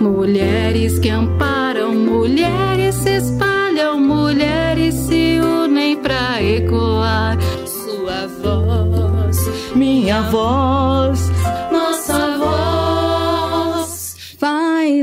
Mulheres 0.00 0.98
que 0.98 1.08
amparam, 1.08 1.94
mulheres 1.94 2.94
se 2.96 3.16
espalham, 3.16 4.00
mulheres 4.00 4.94
se 4.94 5.40
unem 5.40 5.96
pra 5.96 6.42
ecoar 6.42 7.38
sua 7.66 8.26
voz, 8.42 9.36
minha 9.74 10.22
voz, 10.22 11.30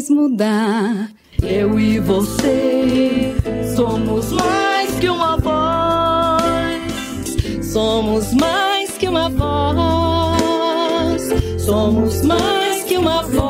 Mudar. 0.10 1.12
Eu 1.44 1.80
e 1.80 2.00
você 2.00 3.34
somos 3.76 4.32
mais 4.32 4.92
que 5.00 5.10
uma 5.10 5.38
voz. 5.38 6.82
Somos 7.72 8.34
mais 8.34 8.92
que 8.98 9.08
uma 9.08 9.30
voz. 9.30 11.22
Somos 11.60 12.22
mais 12.24 12.84
que 12.84 12.98
uma 12.98 13.22
voz. 13.24 13.48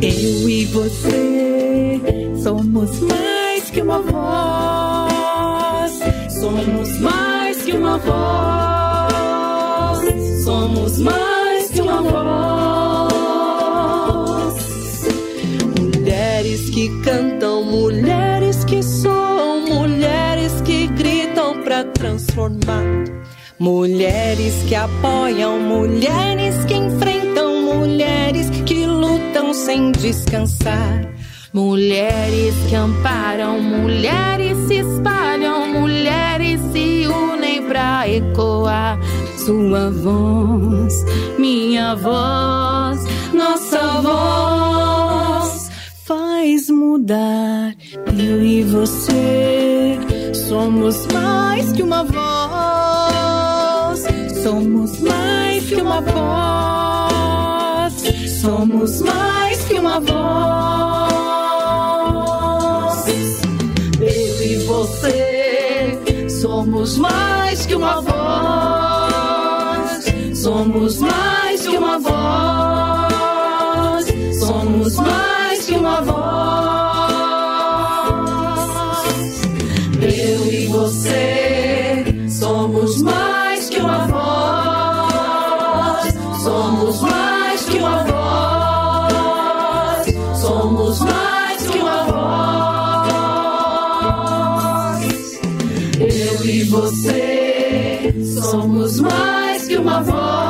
Eu 0.00 0.48
e 0.48 0.64
você 0.66 2.00
somos 2.42 3.00
mais 3.00 3.70
que 3.70 3.82
uma 3.82 4.00
voz. 4.00 5.92
Somos 6.32 6.98
mais 7.00 7.62
que 7.62 7.72
uma 7.72 7.98
voz. 7.98 9.18
Somos 10.44 10.98
mais 10.98 11.27
transformar. 22.38 23.04
Mulheres 23.58 24.54
que 24.68 24.74
apoiam, 24.74 25.58
mulheres 25.58 26.64
que 26.66 26.74
enfrentam, 26.74 27.62
mulheres 27.62 28.48
que 28.64 28.86
lutam 28.86 29.52
sem 29.52 29.90
descansar. 29.92 31.12
Mulheres 31.52 32.54
que 32.68 32.76
amparam, 32.76 33.60
mulheres 33.60 34.56
se 34.68 34.74
espalham, 34.74 35.66
mulheres 35.66 36.60
se 36.72 37.06
unem 37.06 37.62
pra 37.64 38.08
ecoar 38.08 39.00
sua 39.38 39.90
voz, 39.90 41.04
minha 41.38 41.96
voz, 41.96 43.00
nossa 43.32 44.00
voz 44.02 45.70
faz 46.04 46.68
mudar. 46.68 47.74
Eu 48.18 48.42
e 48.44 48.62
você 48.62 49.77
somos 50.48 51.06
mais 51.12 51.72
que 51.72 51.82
uma 51.82 52.04
voz, 52.04 52.22
somos 54.42 54.98
mais 55.00 55.64
que 55.66 55.74
uma 55.82 56.00
voz, 56.00 57.92
somos 58.40 59.02
mais 59.02 59.64
que 59.64 59.74
uma 59.78 60.00
voz. 60.00 60.88
Eu 64.00 64.42
e 64.42 64.56
você 64.64 65.98
somos 66.40 66.96
mais 66.96 67.66
que 67.66 67.74
uma 67.74 68.00
voz, 68.00 68.14
somos 70.34 70.98
mais 70.98 71.66
que 71.66 71.76
uma 71.76 71.98
voz, 71.98 73.26
somos 74.38 74.96
mais 74.96 75.66
que 75.66 75.72
uma 75.74 76.00
voz. 76.00 76.87
Somos 82.68 83.00
mais 83.00 83.70
que 83.70 83.80
uma 83.80 84.06
voz, 84.06 85.22
somos 86.42 87.00
mais 87.00 87.64
que 87.64 87.78
uma 87.78 88.04
voz, 88.04 89.24
somos 90.38 91.00
mais 91.00 91.66
que 91.66 91.78
uma 91.78 92.04
voz. 92.04 92.28
Eu 95.98 96.44
e 96.44 96.64
você 96.64 98.14
somos 98.38 99.00
mais 99.00 99.66
que 99.66 99.76
uma 99.78 100.02
voz, 100.02 100.47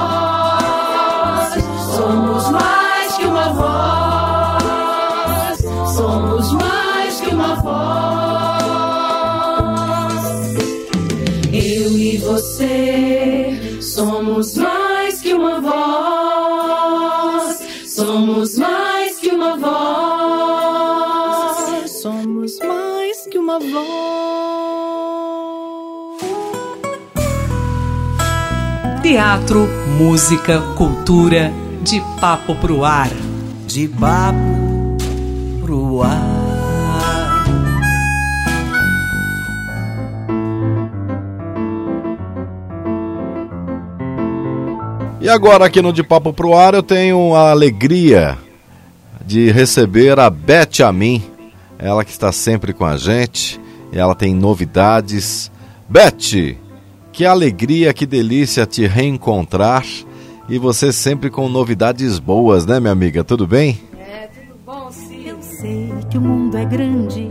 Teatro, 29.08 29.66
música, 29.96 30.60
cultura, 30.76 31.50
de 31.80 31.98
papo 32.20 32.54
pro 32.54 32.84
ar. 32.84 33.08
de 33.66 33.88
papo 33.88 34.98
pro 35.62 36.02
ar. 36.02 37.46
E 45.22 45.28
agora 45.30 45.64
aqui 45.64 45.80
no 45.80 45.90
De 45.90 46.02
Papo 46.02 46.34
Pro 46.34 46.52
Ar 46.52 46.74
eu 46.74 46.82
tenho 46.82 47.34
a 47.34 47.50
alegria 47.50 48.36
de 49.24 49.50
receber 49.50 50.20
a 50.20 50.28
Beth 50.28 50.82
Amin, 50.86 51.22
ela 51.78 52.04
que 52.04 52.10
está 52.10 52.30
sempre 52.30 52.74
com 52.74 52.84
a 52.84 52.98
gente, 52.98 53.58
e 53.90 53.98
ela 53.98 54.14
tem 54.14 54.34
novidades. 54.34 55.50
Beth, 55.88 56.58
que 57.18 57.26
alegria, 57.26 57.92
que 57.92 58.06
delícia 58.06 58.64
te 58.64 58.86
reencontrar 58.86 59.84
e 60.48 60.56
você 60.56 60.92
sempre 60.92 61.28
com 61.28 61.48
novidades 61.48 62.20
boas, 62.20 62.64
né, 62.64 62.78
minha 62.78 62.92
amiga? 62.92 63.24
Tudo 63.24 63.44
bem? 63.44 63.76
É, 63.98 64.28
tudo 64.28 64.56
bom, 64.64 64.88
Ciro? 64.92 65.30
Eu 65.30 65.42
sei 65.42 65.92
que 66.08 66.16
o 66.16 66.20
mundo 66.20 66.56
é 66.56 66.64
grande, 66.64 67.28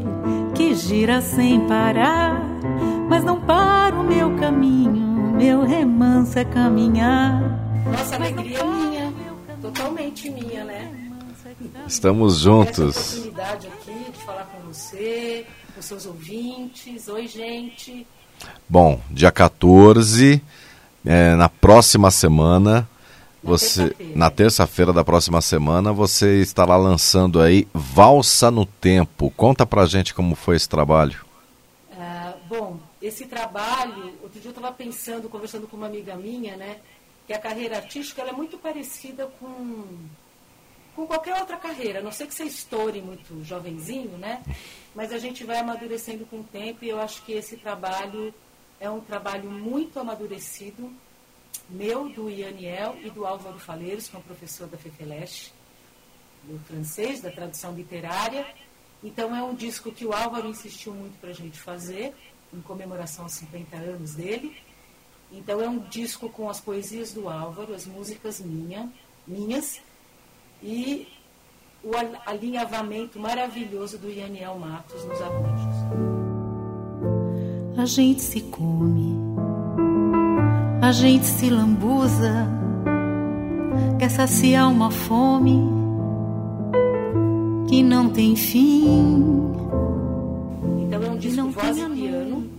que 0.54 0.76
gira 0.76 1.22
sem 1.22 1.66
parar, 1.68 2.38
mas 3.08 3.24
não 3.24 3.40
para 3.40 3.96
o 3.96 4.04
meu 4.04 4.36
caminho, 4.36 5.34
meu 5.38 5.64
remanso 5.64 6.38
é 6.38 6.44
caminhar. 6.44 7.42
Nossa 7.90 8.16
alegria 8.16 8.60
é 8.60 8.64
minha, 8.66 9.14
totalmente 9.62 10.30
minha, 10.30 10.66
né? 10.66 10.92
Estamos 11.88 12.34
Essa 12.34 12.44
juntos. 12.44 13.14
oportunidade 13.14 13.68
aqui 13.68 14.12
de 14.12 14.26
falar 14.26 14.52
com 14.52 14.68
você, 14.68 15.46
com 15.74 15.82
seus 15.82 16.06
ouvintes. 16.06 17.08
Oi, 17.08 17.26
gente. 17.26 18.06
Bom, 18.70 19.00
dia 19.10 19.32
14, 19.32 20.42
é, 21.06 21.36
na 21.36 21.48
próxima 21.48 22.12
semana, 22.12 22.88
você 23.42 23.96
na 24.14 24.30
terça-feira 24.30 24.92
da 24.92 25.06
próxima 25.06 25.42
semana, 25.42 25.94
você 25.94 26.42
estará 26.42 26.76
lançando 26.76 27.40
aí 27.40 27.68
Valsa 27.74 28.52
no 28.52 28.66
Tempo. 28.66 29.32
Conta 29.38 29.66
pra 29.66 29.86
gente 29.86 30.14
como 30.14 30.36
foi 30.36 30.58
esse 30.58 30.68
trabalho. 30.68 31.26
Ah, 31.98 32.34
bom, 32.50 32.78
esse 33.02 33.26
trabalho, 33.26 34.16
outro 34.22 34.40
dia 34.40 34.50
eu 34.50 34.56
estava 34.56 34.72
pensando, 34.74 35.30
conversando 35.30 35.68
com 35.68 35.78
uma 35.78 35.88
amiga 35.88 36.16
minha, 36.16 36.58
né? 36.58 36.78
Que 37.26 37.34
a 37.34 37.40
carreira 37.40 37.78
artística 37.78 38.22
é 38.22 38.32
muito 38.34 38.58
parecida 38.58 39.28
com, 39.40 39.86
com 40.96 41.08
qualquer 41.08 41.40
outra 41.40 41.56
carreira. 41.56 42.00
A 42.00 42.04
não 42.04 42.12
sei 42.12 42.28
que 42.28 42.34
você 42.34 42.44
estoure 42.44 43.02
muito 43.02 43.44
jovenzinho, 43.46 44.18
né? 44.18 44.42
Mas 44.98 45.14
a 45.14 45.20
gente 45.20 45.44
vai 45.44 45.60
amadurecendo 45.60 46.26
com 46.26 46.40
o 46.40 46.44
tempo 46.44 46.84
e 46.84 46.90
eu 46.90 47.00
acho 47.00 47.24
que 47.24 47.32
esse 47.34 47.56
trabalho 47.56 48.34
é 48.80 48.90
um 48.90 49.00
trabalho 49.00 49.48
muito 49.48 50.00
amadurecido, 50.00 50.92
meu, 51.70 52.10
do 52.10 52.32
Ianiel 52.32 52.98
e 53.04 53.12
do 53.12 53.24
Álvaro 53.24 53.60
Faleiros, 53.60 54.08
que 54.08 54.16
é 54.16 54.20
um 54.20 54.24
professor 54.24 54.66
da 54.68 54.76
FEFELESH, 54.76 55.52
do 56.46 56.58
francês, 56.66 57.22
da 57.22 57.30
tradução 57.30 57.76
literária. 57.76 58.48
Então 59.04 59.36
é 59.36 59.44
um 59.44 59.54
disco 59.54 59.92
que 59.92 60.04
o 60.04 60.14
Álvaro 60.14 60.50
insistiu 60.50 60.96
muito 60.96 61.22
para 61.22 61.30
a 61.30 61.34
gente 61.34 61.60
fazer 61.60 62.16
em 62.52 62.60
comemoração 62.62 63.26
aos 63.26 63.34
50 63.34 63.78
anos 63.78 64.16
dele. 64.16 64.58
Então 65.32 65.62
é 65.62 65.70
um 65.70 65.78
disco 65.78 66.28
com 66.28 66.50
as 66.50 66.60
poesias 66.60 67.14
do 67.14 67.30
Álvaro, 67.30 67.76
as 67.76 67.86
músicas 67.86 68.40
minha, 68.40 68.92
minhas 69.28 69.80
e 70.64 71.08
o 71.84 71.92
alinhavamento 72.26 73.20
maravilhoso 73.20 73.98
do 73.98 74.10
Ianiel 74.10 74.58
Matos 74.58 75.06
nos 75.06 75.22
arranjos. 75.22 75.76
A 77.78 77.86
gente 77.86 78.22
se 78.22 78.42
come, 78.42 79.16
a 80.82 80.92
gente 80.92 81.26
se 81.26 81.50
lambuza, 81.50 82.48
quer 84.00 84.10
saciar 84.10 84.70
uma 84.72 84.90
fome 84.90 85.62
que 87.70 87.84
não 87.84 88.10
tem 88.10 88.36
fim. 88.36 89.54
Então 90.80 91.04
é 91.04 91.10
um 91.10 91.18
disco 91.18 91.50
voz 91.50 91.78
e 91.78 91.90
piano, 91.90 92.50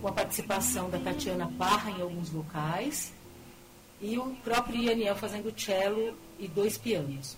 com 0.00 0.08
a 0.08 0.12
participação 0.12 0.88
da 0.88 0.98
Tatiana 0.98 1.50
Parra 1.58 1.90
em 1.90 2.00
alguns 2.00 2.30
vocais 2.30 3.12
e 4.00 4.16
o 4.18 4.26
próprio 4.44 4.80
Ianiel 4.80 5.16
fazendo 5.16 5.52
cello 5.56 6.14
e 6.38 6.48
dois 6.48 6.78
pianos. 6.78 7.36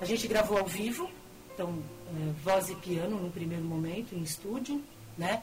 A 0.00 0.04
gente 0.04 0.26
gravou 0.26 0.58
ao 0.58 0.66
vivo, 0.66 1.10
então 1.52 1.78
é, 2.08 2.32
voz 2.42 2.70
e 2.70 2.74
piano 2.76 3.18
no 3.18 3.30
primeiro 3.30 3.64
momento 3.64 4.14
em 4.14 4.22
estúdio, 4.22 4.82
né? 5.16 5.42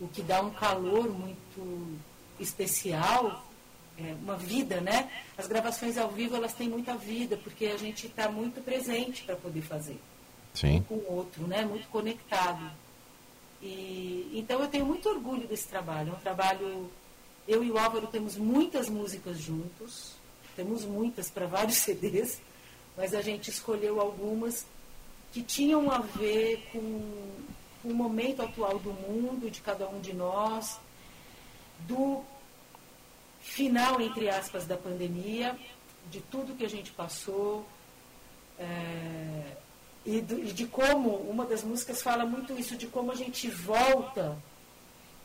O 0.00 0.06
que 0.06 0.22
dá 0.22 0.40
um 0.40 0.50
calor 0.50 1.08
muito 1.10 1.98
especial, 2.38 3.44
é, 3.98 4.14
uma 4.22 4.36
vida, 4.36 4.80
né? 4.80 5.10
As 5.36 5.46
gravações 5.46 5.98
ao 5.98 6.08
vivo 6.10 6.36
elas 6.36 6.52
têm 6.52 6.68
muita 6.68 6.96
vida 6.96 7.36
porque 7.36 7.66
a 7.66 7.76
gente 7.76 8.06
está 8.06 8.30
muito 8.30 8.62
presente 8.62 9.24
para 9.24 9.36
poder 9.36 9.62
fazer. 9.62 9.98
Sim. 10.54 10.76
Um 10.76 10.82
com 10.82 10.94
o 10.94 11.16
outro, 11.16 11.46
né? 11.46 11.64
Muito 11.64 11.88
conectado. 11.88 12.70
E, 13.62 14.30
então 14.34 14.60
eu 14.60 14.68
tenho 14.68 14.86
muito 14.86 15.08
orgulho 15.08 15.48
desse 15.48 15.66
trabalho. 15.66 16.10
É 16.10 16.12
um 16.12 16.20
trabalho. 16.20 16.90
Eu 17.48 17.64
e 17.64 17.70
o 17.70 17.78
Álvaro 17.78 18.06
temos 18.06 18.36
muitas 18.36 18.88
músicas 18.88 19.38
juntos, 19.38 20.12
temos 20.54 20.84
muitas 20.84 21.30
para 21.30 21.46
vários 21.46 21.78
CDs, 21.82 22.40
mas 22.96 23.14
a 23.14 23.20
gente 23.20 23.50
escolheu 23.50 24.00
algumas 24.00 24.66
que 25.32 25.42
tinham 25.42 25.90
a 25.90 25.98
ver 25.98 26.66
com, 26.72 26.80
o 27.84 27.94
momento 27.94 28.42
atual 28.42 28.78
do 28.78 28.92
mundo, 28.92 29.50
de 29.50 29.60
cada 29.60 29.88
um 29.88 30.00
de 30.00 30.12
nós, 30.12 30.78
do 31.80 32.24
final, 33.40 34.00
entre 34.00 34.28
aspas, 34.28 34.66
da 34.66 34.76
pandemia, 34.76 35.56
de 36.10 36.20
tudo 36.20 36.56
que 36.56 36.64
a 36.64 36.68
gente 36.68 36.90
passou. 36.90 37.64
É, 38.58 39.56
e, 40.04 40.20
do, 40.20 40.38
e, 40.38 40.52
de 40.52 40.66
como, 40.66 41.10
uma 41.10 41.44
das 41.44 41.62
músicas 41.62 42.02
fala 42.02 42.24
muito 42.26 42.58
isso, 42.58 42.76
de 42.76 42.86
como 42.86 43.12
a 43.12 43.14
gente 43.14 43.48
volta 43.48 44.36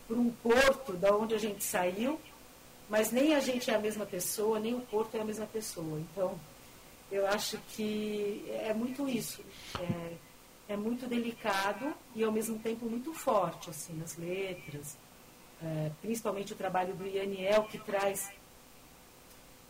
para 0.08 0.18
um 0.18 0.30
porto 0.30 0.94
da 0.94 1.16
onde 1.16 1.34
a 1.34 1.40
gente 1.40 1.64
saiu, 1.64 2.20
mas 2.90 3.12
nem 3.12 3.34
a 3.34 3.40
gente 3.40 3.72
é 3.72 3.76
a 3.76 3.80
mesma 3.80 4.06
pessoa, 4.06 4.60
nem 4.60 4.76
o 4.76 4.82
porto 4.82 5.16
é 5.16 5.22
a 5.22 5.26
mesma 5.26 5.46
pessoa. 5.46 6.00
Então, 6.00 6.38
eu 7.12 7.28
acho 7.28 7.58
que 7.70 8.46
é 8.50 8.74
muito 8.74 9.08
isso. 9.08 9.44
É, 9.80 10.74
é 10.74 10.78
muito 10.78 11.08
delicado 11.08 11.94
e, 12.16 12.24
ao 12.24 12.32
mesmo 12.32 12.58
tempo, 12.60 12.86
muito 12.86 13.14
forte, 13.14 13.70
assim, 13.70 13.94
nas 13.94 14.18
letras. 14.18 14.98
É, 15.62 15.92
principalmente 16.02 16.54
o 16.54 16.56
trabalho 16.56 16.96
do 16.96 17.06
Ianiel, 17.06 17.64
que 17.66 17.78
traz 17.78 18.32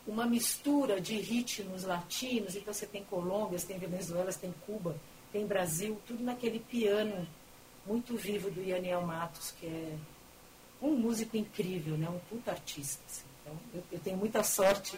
uma 0.08 0.26
mistura 0.26 1.00
de 1.00 1.16
ritmos 1.16 1.84
latinos, 1.84 2.56
então 2.56 2.74
você 2.74 2.86
tem 2.86 3.04
Colômbia, 3.04 3.58
você 3.58 3.68
tem 3.68 3.78
Venezuela, 3.78 4.32
você 4.32 4.40
tem 4.40 4.54
Cuba, 4.66 4.96
tem 5.32 5.46
Brasil, 5.46 6.00
tudo 6.08 6.24
naquele 6.24 6.60
piano 6.60 7.28
muito 7.86 8.16
vivo 8.16 8.50
do 8.50 8.62
Ianiel 8.62 9.02
Matos, 9.02 9.52
que 9.60 9.66
é 9.66 9.98
um 10.82 10.96
músico 10.96 11.38
incrível, 11.38 11.98
né? 11.98 12.10
um 12.10 12.20
puta 12.30 12.52
artista. 12.52 13.04
Assim. 13.08 13.26
Então, 13.42 13.58
eu, 13.74 13.84
eu, 13.92 14.00
tenho 14.00 14.18
muita 14.18 14.44
sorte 14.44 14.98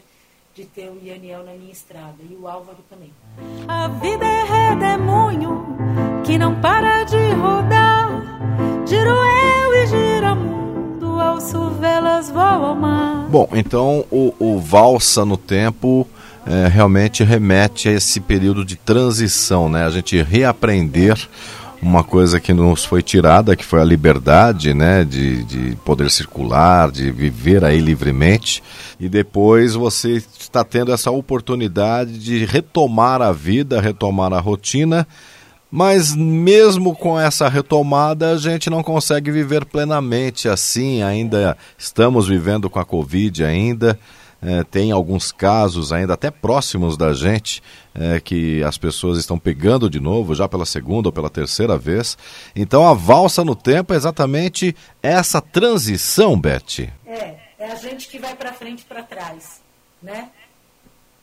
de 0.55 0.65
ter 0.65 0.89
o 0.89 0.99
Ianiel 1.03 1.43
na 1.43 1.53
minha 1.53 1.71
estrada, 1.71 2.17
e 2.29 2.35
o 2.35 2.47
Álvaro 2.47 2.77
também. 2.87 3.11
A 3.67 3.87
vida 3.87 4.23
é 4.23 4.43
redemoinho 4.43 5.65
que 6.23 6.37
não 6.37 6.61
para 6.61 7.03
de 7.05 7.31
rodar, 7.31 8.85
giro 8.85 9.09
eu 9.09 9.83
e 9.83 9.87
gira 9.87 10.35
mundo, 10.35 11.19
alço 11.19 11.71
velas, 11.79 12.29
vou 12.29 12.41
ao 12.41 12.75
mar. 12.75 13.25
Bom, 13.29 13.49
então 13.53 14.05
o, 14.11 14.33
o 14.37 14.59
Valsa 14.59 15.25
no 15.25 15.37
Tempo 15.37 16.07
é, 16.45 16.67
realmente 16.67 17.23
remete 17.23 17.89
a 17.89 17.93
esse 17.93 18.19
período 18.19 18.63
de 18.63 18.75
transição, 18.75 19.67
né? 19.67 19.85
A 19.85 19.89
gente 19.89 20.21
reaprender 20.21 21.17
uma 21.84 22.04
coisa 22.04 22.39
que 22.39 22.54
nos 22.54 22.86
foi 22.86 23.04
tirada, 23.04 23.56
que 23.56 23.65
foi 23.65 23.82
a 23.82 23.86
liberdade, 23.86 24.74
né, 24.74 25.04
de, 25.04 25.43
de 25.43 25.76
poder 25.78 26.10
circular, 26.10 26.89
de 26.89 27.12
viver 27.12 27.63
aí 27.63 27.80
livremente, 27.80 28.63
e 29.00 29.10
depois 29.10 29.76
você 29.76 30.13
está 30.39 30.63
tendo 30.63 30.93
essa 30.93 31.12
oportunidade 31.12 32.17
de 32.17 32.46
retomar 32.46 33.22
a 33.22 33.32
vida, 33.32 33.82
retomar 33.82 34.34
a 34.34 34.39
rotina, 34.39 35.06
mas 35.69 36.15
mesmo 36.15 36.96
com 36.96 37.19
essa 37.19 37.50
retomada, 37.50 38.32
a 38.32 38.38
gente 38.38 38.69
não 38.69 38.84
consegue 38.84 39.32
viver 39.32 39.65
plenamente 39.65 40.48
assim, 40.48 41.02
ainda 41.02 41.58
estamos 41.78 42.28
vivendo 42.28 42.69
com 42.69 42.80
a 42.80 42.86
Covid 42.86 43.43
ainda, 43.43 44.00
é, 44.43 44.63
tem 44.63 44.91
alguns 44.91 45.32
casos 45.32 45.93
ainda 45.93 46.13
até 46.13 46.29
próximos 46.29 46.97
da 46.97 47.13
gente 47.13 47.63
é, 47.95 48.19
que 48.19 48.62
as 48.63 48.77
pessoas 48.77 49.17
estão 49.17 49.39
pegando 49.39 49.89
de 49.89 49.99
novo, 49.99 50.36
já 50.36 50.47
pela 50.47 50.65
segunda 50.65 51.08
ou 51.08 51.13
pela 51.13 51.29
terceira 51.29 51.77
vez. 51.77 52.17
Então 52.56 52.88
a 52.88 52.93
valsa 52.93 53.45
no 53.45 53.56
tempo 53.56 53.93
é 53.93 53.95
exatamente 53.95 54.75
essa 55.01 55.41
transição, 55.41 56.39
Beth. 56.39 56.89
É, 57.06 57.38
é 57.58 57.71
a 57.71 57.75
gente 57.75 58.10
que 58.10 58.19
vai 58.19 58.36
para 58.36 58.51
frente 58.53 58.82
e 58.82 58.86
para 58.86 59.03
trás, 59.03 59.62
né? 60.01 60.29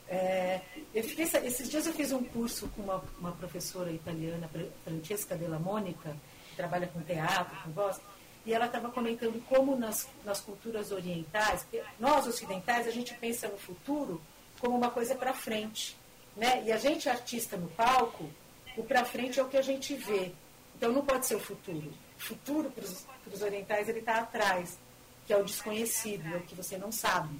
É, 0.09 0.59
eu 0.93 1.03
fiquei, 1.03 1.25
esses 1.45 1.69
dias 1.69 1.85
eu 1.85 1.93
fiz 1.93 2.11
um 2.11 2.23
curso 2.23 2.67
com 2.75 2.81
uma, 2.81 3.01
uma 3.19 3.31
professora 3.31 3.91
italiana, 3.91 4.49
Francesca 4.83 5.35
Della 5.35 5.59
Monica, 5.59 6.15
que 6.49 6.55
trabalha 6.57 6.87
com 6.87 6.99
teatro, 7.01 7.55
com 7.63 7.71
voz, 7.71 8.01
e 8.45 8.53
ela 8.53 8.65
estava 8.65 8.89
comentando 8.89 9.43
como 9.47 9.75
nas, 9.75 10.07
nas 10.25 10.41
culturas 10.41 10.91
orientais, 10.91 11.65
nós 11.99 12.25
ocidentais, 12.25 12.87
a 12.87 12.91
gente 12.91 13.13
pensa 13.15 13.47
no 13.47 13.57
futuro 13.57 14.21
como 14.59 14.77
uma 14.77 14.89
coisa 14.89 15.15
para 15.15 15.33
frente. 15.33 15.95
Né? 16.35 16.63
E 16.65 16.71
a 16.71 16.77
gente, 16.77 17.09
artista 17.09 17.57
no 17.57 17.67
palco, 17.69 18.29
o 18.75 18.83
para 18.83 19.05
frente 19.05 19.39
é 19.39 19.43
o 19.43 19.47
que 19.47 19.57
a 19.57 19.61
gente 19.61 19.93
vê. 19.95 20.31
Então 20.75 20.91
não 20.91 21.05
pode 21.05 21.27
ser 21.27 21.35
o 21.35 21.39
futuro. 21.39 21.93
O 22.17 22.21
futuro 22.21 22.71
para 22.71 23.33
os 23.33 23.41
orientais 23.41 23.87
ele 23.87 23.99
está 23.99 24.19
atrás, 24.19 24.79
que 25.27 25.33
é 25.33 25.37
o 25.37 25.43
desconhecido, 25.43 26.33
é 26.33 26.37
o 26.37 26.41
que 26.41 26.55
você 26.55 26.77
não 26.77 26.91
sabe. 26.91 27.35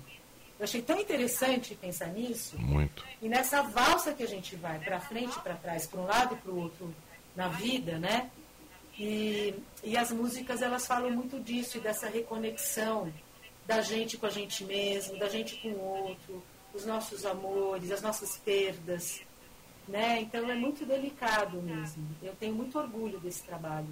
Eu 0.60 0.66
achei 0.66 0.82
tão 0.84 1.00
interessante 1.00 1.74
pensar 1.74 2.08
nisso. 2.10 2.56
Muito. 2.60 3.04
E 3.20 3.28
nessa 3.28 3.64
valsa 3.64 4.14
que 4.14 4.22
a 4.22 4.28
gente 4.28 4.56
vai 4.56 4.78
para 4.78 5.00
frente 5.00 5.40
para 5.40 5.56
trás, 5.56 5.88
para 5.88 6.00
um 6.00 6.06
lado 6.06 6.36
e 6.36 6.38
para 6.38 6.52
o 6.52 6.60
outro 6.60 6.94
na 7.36 7.48
vida, 7.48 7.98
né? 7.98 8.30
E, 9.00 9.54
e 9.84 9.98
as 9.98 10.12
músicas 10.12 10.62
elas 10.62 10.86
falam 10.86 11.12
muito 11.12 11.40
disso 11.40 11.78
e 11.78 11.82
dessa 11.82 12.08
reconexão 12.08 13.12
da 13.66 13.82
gente 13.82 14.18
com 14.18 14.26
a 14.26 14.30
gente 14.30 14.64
mesmo, 14.66 15.18
da 15.18 15.30
gente 15.30 15.56
com 15.58 15.70
o 15.70 16.08
outro, 16.08 16.44
os 16.74 16.86
nossos 16.86 17.26
amores, 17.26 17.92
as 17.92 18.02
nossas 18.02 18.38
perdas. 18.38 19.22
Né? 19.88 20.22
Então 20.22 20.50
é 20.50 20.56
muito 20.56 20.86
delicado 20.86 21.62
mesmo. 21.62 22.06
Eu 22.22 22.34
tenho 22.40 22.54
muito 22.54 22.78
orgulho 22.78 23.20
desse 23.20 23.44
trabalho. 23.44 23.88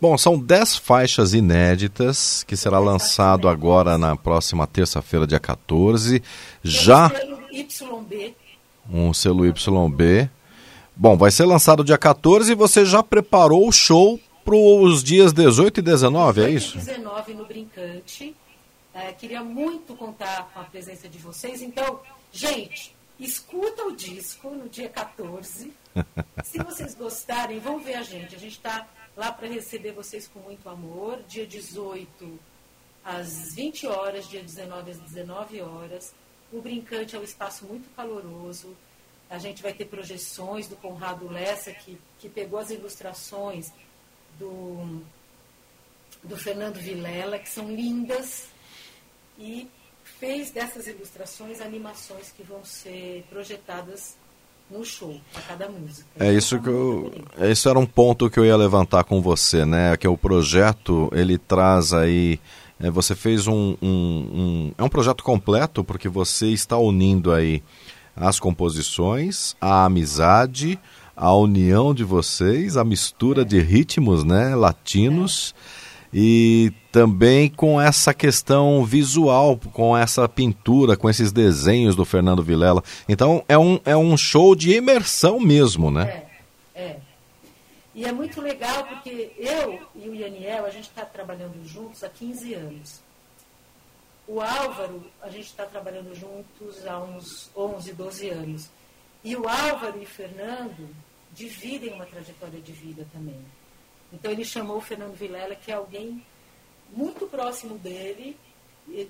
Bom, 0.00 0.16
são 0.16 0.38
10 0.38 0.76
faixas 0.76 1.34
inéditas 1.34 2.44
que 2.44 2.56
será 2.56 2.78
lançado 2.78 3.48
agora 3.48 3.98
na 3.98 4.16
próxima 4.16 4.66
terça-feira, 4.66 5.26
dia 5.26 5.40
14. 5.40 6.22
Já. 6.62 7.10
Um 8.88 9.12
selo 9.12 9.44
YB. 9.44 10.30
Bom, 10.98 11.14
vai 11.14 11.30
ser 11.30 11.44
lançado 11.44 11.84
dia 11.84 11.98
14 11.98 12.50
e 12.50 12.54
você 12.54 12.82
já 12.86 13.02
preparou 13.02 13.68
o 13.68 13.72
show 13.72 14.18
para 14.42 14.56
os 14.56 15.04
dias 15.04 15.30
18 15.30 15.80
e 15.80 15.82
19, 15.82 16.40
18 16.40 16.50
é 16.50 16.56
isso? 16.56 16.78
19 16.78 17.34
no 17.34 17.44
Brincante. 17.44 18.34
É, 18.94 19.12
queria 19.12 19.44
muito 19.44 19.94
contar 19.94 20.50
com 20.54 20.60
a 20.60 20.64
presença 20.64 21.06
de 21.06 21.18
vocês. 21.18 21.60
Então, 21.60 22.00
gente, 22.32 22.96
escuta 23.20 23.84
o 23.84 23.94
disco 23.94 24.48
no 24.48 24.70
dia 24.70 24.88
14. 24.88 25.70
Se 26.42 26.58
vocês 26.60 26.94
gostarem, 26.94 27.60
vão 27.60 27.78
ver 27.78 27.96
a 27.96 28.02
gente. 28.02 28.34
A 28.34 28.38
gente 28.38 28.52
está 28.56 28.86
lá 29.14 29.30
para 29.30 29.48
receber 29.48 29.92
vocês 29.92 30.26
com 30.26 30.40
muito 30.40 30.66
amor. 30.66 31.18
Dia 31.28 31.46
18 31.46 32.38
às 33.04 33.54
20 33.54 33.86
horas, 33.86 34.26
dia 34.30 34.42
19 34.42 34.92
às 34.92 34.98
19 34.98 35.60
horas. 35.60 36.14
O 36.50 36.62
Brincante 36.62 37.14
é 37.14 37.18
um 37.18 37.22
espaço 37.22 37.66
muito 37.66 37.94
caloroso. 37.94 38.74
A 39.28 39.38
gente 39.38 39.62
vai 39.62 39.72
ter 39.72 39.86
projeções 39.86 40.68
do 40.68 40.76
Conrado 40.76 41.28
Lessa, 41.28 41.72
que, 41.72 41.98
que 42.18 42.28
pegou 42.28 42.58
as 42.58 42.70
ilustrações 42.70 43.72
do, 44.38 45.02
do 46.22 46.36
Fernando 46.36 46.76
Vilela, 46.76 47.38
que 47.38 47.48
são 47.48 47.74
lindas, 47.74 48.44
e 49.38 49.68
fez 50.18 50.50
dessas 50.50 50.86
ilustrações 50.86 51.60
animações 51.60 52.32
que 52.34 52.42
vão 52.42 52.64
ser 52.64 53.24
projetadas 53.28 54.16
no 54.70 54.84
show, 54.84 55.20
a 55.34 55.40
cada 55.40 55.68
música. 55.68 56.06
É 56.18 56.32
isso 56.32 56.60
que 56.60 56.68
eu, 56.68 57.12
isso 57.50 57.68
era 57.68 57.78
um 57.78 57.86
ponto 57.86 58.28
que 58.28 58.38
eu 58.38 58.44
ia 58.44 58.56
levantar 58.56 59.04
com 59.04 59.20
você, 59.20 59.64
né? 59.64 59.96
Que 59.96 60.08
o 60.08 60.16
projeto 60.16 61.08
ele 61.12 61.38
traz 61.38 61.92
aí, 61.92 62.40
é, 62.80 62.90
você 62.90 63.14
fez 63.14 63.46
um, 63.46 63.76
um, 63.80 63.88
um, 63.88 64.72
é 64.76 64.82
um 64.82 64.88
projeto 64.88 65.22
completo 65.22 65.84
porque 65.84 66.08
você 66.08 66.48
está 66.48 66.76
unindo 66.76 67.32
aí 67.32 67.62
as 68.16 68.40
composições, 68.40 69.54
a 69.60 69.84
amizade, 69.84 70.78
a 71.14 71.34
união 71.34 71.94
de 71.94 72.02
vocês, 72.02 72.76
a 72.76 72.84
mistura 72.84 73.44
de 73.44 73.60
ritmos, 73.60 74.24
né, 74.24 74.54
latinos. 74.54 75.54
E 76.12 76.72
também 76.90 77.50
com 77.50 77.78
essa 77.78 78.14
questão 78.14 78.82
visual, 78.84 79.60
com 79.72 79.94
essa 79.94 80.26
pintura, 80.26 80.96
com 80.96 81.10
esses 81.10 81.30
desenhos 81.30 81.94
do 81.94 82.06
Fernando 82.06 82.42
Vilela. 82.42 82.82
Então 83.06 83.44
é 83.46 83.58
um, 83.58 83.78
é 83.84 83.96
um 83.96 84.16
show 84.16 84.54
de 84.54 84.72
imersão 84.72 85.38
mesmo, 85.38 85.90
né? 85.90 86.24
É, 86.74 86.82
é. 86.82 86.96
E 87.94 88.04
é 88.04 88.12
muito 88.12 88.40
legal 88.40 88.84
porque 88.84 89.32
eu 89.38 89.78
e 89.94 90.08
o 90.08 90.14
Yaniel, 90.14 90.64
a 90.64 90.70
gente 90.70 90.88
está 90.88 91.04
trabalhando 91.04 91.62
juntos 91.66 92.02
há 92.02 92.08
15 92.08 92.54
anos. 92.54 93.05
O 94.26 94.40
Álvaro, 94.40 95.04
a 95.22 95.28
gente 95.28 95.46
está 95.46 95.64
trabalhando 95.64 96.14
juntos 96.14 96.84
há 96.86 96.98
uns 96.98 97.50
11, 97.56 97.92
12 97.92 98.28
anos. 98.30 98.70
E 99.22 99.36
o 99.36 99.48
Álvaro 99.48 100.00
e 100.00 100.04
o 100.04 100.08
Fernando 100.08 100.94
dividem 101.32 101.92
uma 101.92 102.06
trajetória 102.06 102.60
de 102.60 102.72
vida 102.72 103.06
também. 103.12 103.40
Então 104.12 104.30
ele 104.30 104.44
chamou 104.44 104.78
o 104.78 104.80
Fernando 104.80 105.14
Vilela, 105.14 105.54
que 105.54 105.70
é 105.70 105.74
alguém 105.74 106.24
muito 106.90 107.26
próximo 107.26 107.78
dele, 107.78 108.36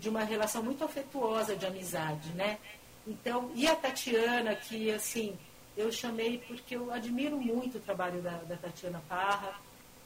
de 0.01 0.09
uma 0.09 0.25
relação 0.25 0.63
muito 0.63 0.85
afetuosa 0.85 1.55
de 1.55 1.67
amizade, 1.67 2.31
né? 2.31 2.59
Então, 3.07 3.51
e 3.55 3.67
a 3.67 3.77
Tatiana, 3.77 4.55
que 4.55 4.91
assim, 4.91 5.39
eu 5.77 5.93
chamei 5.93 6.39
porque 6.39 6.75
eu 6.75 6.91
admiro 6.91 7.39
muito 7.39 7.79
o 7.79 7.81
trabalho 7.81 8.21
da, 8.23 8.39
da 8.39 8.57
Tatiana 8.57 9.03
Parra, 9.09 9.55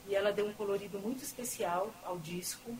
e 0.07 0.15
ela 0.15 0.31
deu 0.31 0.47
um 0.47 0.53
colorido 0.53 0.99
muito 0.99 1.23
especial 1.23 1.91
ao 2.03 2.17
disco. 2.17 2.75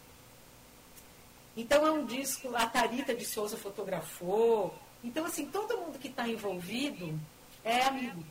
Então 1.55 1.85
é 1.85 1.91
um 1.91 2.05
disco, 2.05 2.55
a 2.55 2.65
Tarita 2.65 3.13
de 3.13 3.25
Souza 3.25 3.57
fotografou. 3.57 4.73
Então, 5.03 5.25
assim, 5.25 5.45
todo 5.45 5.77
mundo 5.77 5.99
que 5.99 6.07
está 6.07 6.27
envolvido 6.27 7.19
é 7.63 7.83
amigo. 7.83 8.23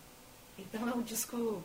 Então 0.58 0.88
é 0.88 0.94
um 0.94 1.02
disco 1.02 1.62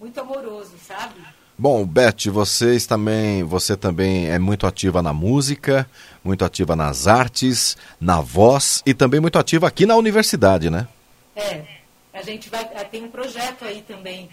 muito 0.00 0.20
amoroso, 0.20 0.76
sabe? 0.78 1.20
Bom, 1.58 1.86
Beth, 1.86 2.30
vocês 2.30 2.86
também, 2.86 3.42
você 3.42 3.76
também 3.76 4.28
é 4.28 4.38
muito 4.38 4.66
ativa 4.66 5.02
na 5.02 5.12
música, 5.14 5.88
muito 6.22 6.44
ativa 6.44 6.76
nas 6.76 7.06
artes, 7.06 7.78
na 7.98 8.20
voz 8.20 8.82
e 8.84 8.92
também 8.92 9.20
muito 9.20 9.38
ativa 9.38 9.66
aqui 9.66 9.86
na 9.86 9.96
universidade, 9.96 10.68
né? 10.68 10.86
É, 11.34 11.64
a 12.12 12.20
gente 12.20 12.50
vai 12.50 12.66
tem 12.84 13.04
um 13.04 13.10
projeto 13.10 13.64
aí 13.64 13.82
também 13.82 14.28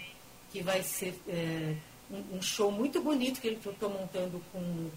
que 0.52 0.62
vai 0.62 0.82
ser 0.82 1.18
é, 1.26 1.74
um, 2.10 2.36
um, 2.36 2.42
show 2.42 2.70
muito 2.70 3.00
bonito 3.00 3.40
que 3.40 3.48
eu 3.48 3.72
estou 3.72 3.88
montando 3.90 4.40
com, 4.52 4.90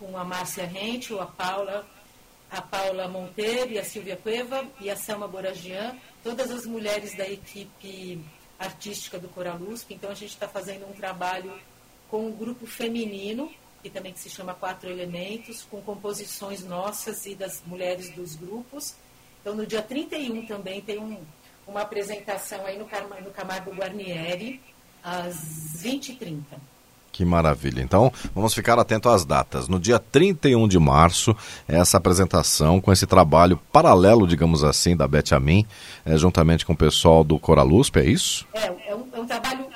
com 0.00 0.16
a 0.16 0.24
Márcia 0.24 0.64
Rente, 0.64 1.16
a 1.16 1.26
Paula, 1.26 1.86
a 2.50 2.62
Paula 2.62 3.06
Monteiro 3.06 3.70
e 3.70 3.78
a 3.78 3.84
Silvia 3.84 4.16
Cueva 4.16 4.66
e 4.80 4.88
a 4.88 4.96
Selma 4.96 5.28
Boragian, 5.28 5.94
todas 6.24 6.50
as 6.50 6.64
mulheres 6.64 7.14
da 7.14 7.28
equipe 7.28 8.18
artística 8.58 9.18
do 9.18 9.28
Coralusp. 9.28 9.92
Então 9.92 10.10
a 10.10 10.14
gente 10.14 10.30
está 10.30 10.48
fazendo 10.48 10.88
um 10.88 10.92
trabalho 10.92 11.52
com 12.08 12.26
um 12.26 12.32
grupo 12.32 12.66
feminino, 12.66 13.52
que 13.82 13.90
também 13.90 14.12
que 14.12 14.18
se 14.18 14.30
chama 14.30 14.54
Quatro 14.54 14.90
Elementos, 14.90 15.66
com 15.70 15.82
composições 15.82 16.64
nossas 16.64 17.26
e 17.26 17.34
das 17.34 17.62
mulheres 17.66 18.10
dos 18.10 18.34
grupos. 18.34 18.96
Então 19.42 19.54
no 19.54 19.66
dia 19.66 19.82
31 19.82 20.46
também 20.46 20.80
tem 20.80 20.98
um, 20.98 21.22
uma 21.66 21.82
apresentação 21.82 22.64
aí 22.64 22.78
no 22.78 23.30
Camargo 23.32 23.70
Guarnieri, 23.70 24.60
às 25.02 25.36
20h30. 25.82 26.42
Que 27.12 27.24
maravilha. 27.24 27.82
Então, 27.82 28.12
vamos 28.34 28.54
ficar 28.54 28.78
atento 28.78 29.08
às 29.08 29.24
datas. 29.24 29.68
No 29.68 29.78
dia 29.78 29.98
31 29.98 30.68
de 30.68 30.78
março, 30.78 31.36
essa 31.66 31.96
apresentação 31.96 32.80
com 32.80 32.92
esse 32.92 33.06
trabalho 33.06 33.60
paralelo, 33.72 34.26
digamos 34.26 34.62
assim, 34.62 34.96
da 34.96 35.08
Beth 35.08 35.32
Amin, 35.32 35.66
é, 36.04 36.16
juntamente 36.16 36.64
com 36.64 36.72
o 36.72 36.76
pessoal 36.76 37.24
do 37.24 37.38
Coralusp, 37.38 37.96
é 37.98 38.04
isso? 38.04 38.46
É, 38.54 38.66
é 38.90 38.94
um, 38.94 39.08
é 39.12 39.20
um 39.20 39.26
trabalho 39.26 39.66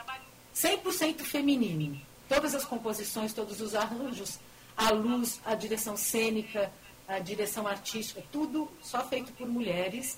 100% 0.55 1.21
feminino. 1.23 2.01
Todas 2.29 2.55
as 2.55 2.65
composições, 2.65 3.33
todos 3.33 3.61
os 3.61 3.75
arranjos, 3.75 4.39
a 4.77 4.91
luz, 4.91 5.41
a 5.45 5.55
direção 5.55 5.97
cênica, 5.97 6.71
a 7.07 7.19
direção 7.19 7.67
artística, 7.67 8.23
tudo 8.33 8.69
só 8.81 9.05
feito 9.05 9.33
por 9.33 9.47
mulheres. 9.47 10.17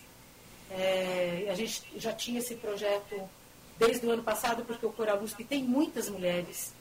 É, 0.71 1.49
a 1.51 1.55
gente 1.55 1.83
já 1.97 2.13
tinha 2.13 2.39
esse 2.39 2.55
projeto 2.55 3.21
desde 3.79 4.07
o 4.07 4.11
ano 4.11 4.23
passado, 4.23 4.65
porque 4.65 4.85
o 4.87 4.93
Coralusp 4.93 5.43
tem 5.45 5.65
muitas 5.65 6.09
mulheres 6.09 6.76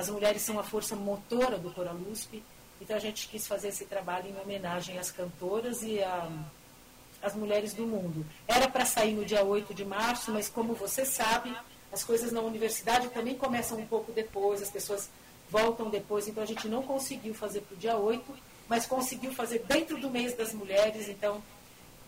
as 0.00 0.08
mulheres 0.08 0.40
são 0.40 0.58
a 0.58 0.62
força 0.62 0.96
motora 0.96 1.58
do 1.58 1.70
Coralusp, 1.70 2.42
então 2.80 2.96
a 2.96 2.98
gente 2.98 3.28
quis 3.28 3.46
fazer 3.46 3.68
esse 3.68 3.84
trabalho 3.84 4.30
em 4.30 4.40
homenagem 4.40 4.98
às 4.98 5.10
cantoras 5.10 5.82
e 5.82 6.00
às 7.22 7.34
mulheres 7.34 7.74
do 7.74 7.86
mundo. 7.86 8.24
Era 8.48 8.66
para 8.66 8.86
sair 8.86 9.12
no 9.12 9.26
dia 9.26 9.44
8 9.44 9.74
de 9.74 9.84
março, 9.84 10.32
mas 10.32 10.48
como 10.48 10.72
você 10.72 11.04
sabe, 11.04 11.54
as 11.92 12.02
coisas 12.02 12.32
na 12.32 12.40
universidade 12.40 13.10
também 13.10 13.34
começam 13.34 13.78
um 13.78 13.86
pouco 13.86 14.10
depois, 14.10 14.62
as 14.62 14.70
pessoas 14.70 15.10
voltam 15.50 15.90
depois, 15.90 16.26
então 16.26 16.42
a 16.42 16.46
gente 16.46 16.66
não 16.66 16.82
conseguiu 16.82 17.34
fazer 17.34 17.60
para 17.60 17.74
o 17.74 17.78
dia 17.78 17.96
8, 17.96 18.24
mas 18.66 18.86
conseguiu 18.86 19.34
fazer 19.34 19.58
dentro 19.68 19.98
do 19.98 20.08
mês 20.08 20.34
das 20.34 20.54
mulheres, 20.54 21.10
então 21.10 21.42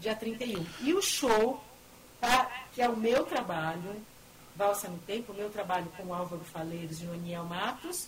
dia 0.01 0.15
31. 0.15 0.65
E 0.81 0.95
o 0.95 1.03
show, 1.03 1.63
tá, 2.19 2.51
que 2.73 2.81
é 2.81 2.89
o 2.89 2.97
meu 2.97 3.27
trabalho, 3.27 4.03
Valsa 4.63 4.87
no 4.87 4.99
Tempo, 4.99 5.35
meu 5.37 5.49
trabalho 5.49 5.87
com 5.97 6.05
o 6.05 6.15
Álvaro 6.15 6.41
Faleiros 6.53 7.03
e 7.03 7.07
o 7.07 7.13
Aniel 7.13 7.45
Matos, 7.45 8.07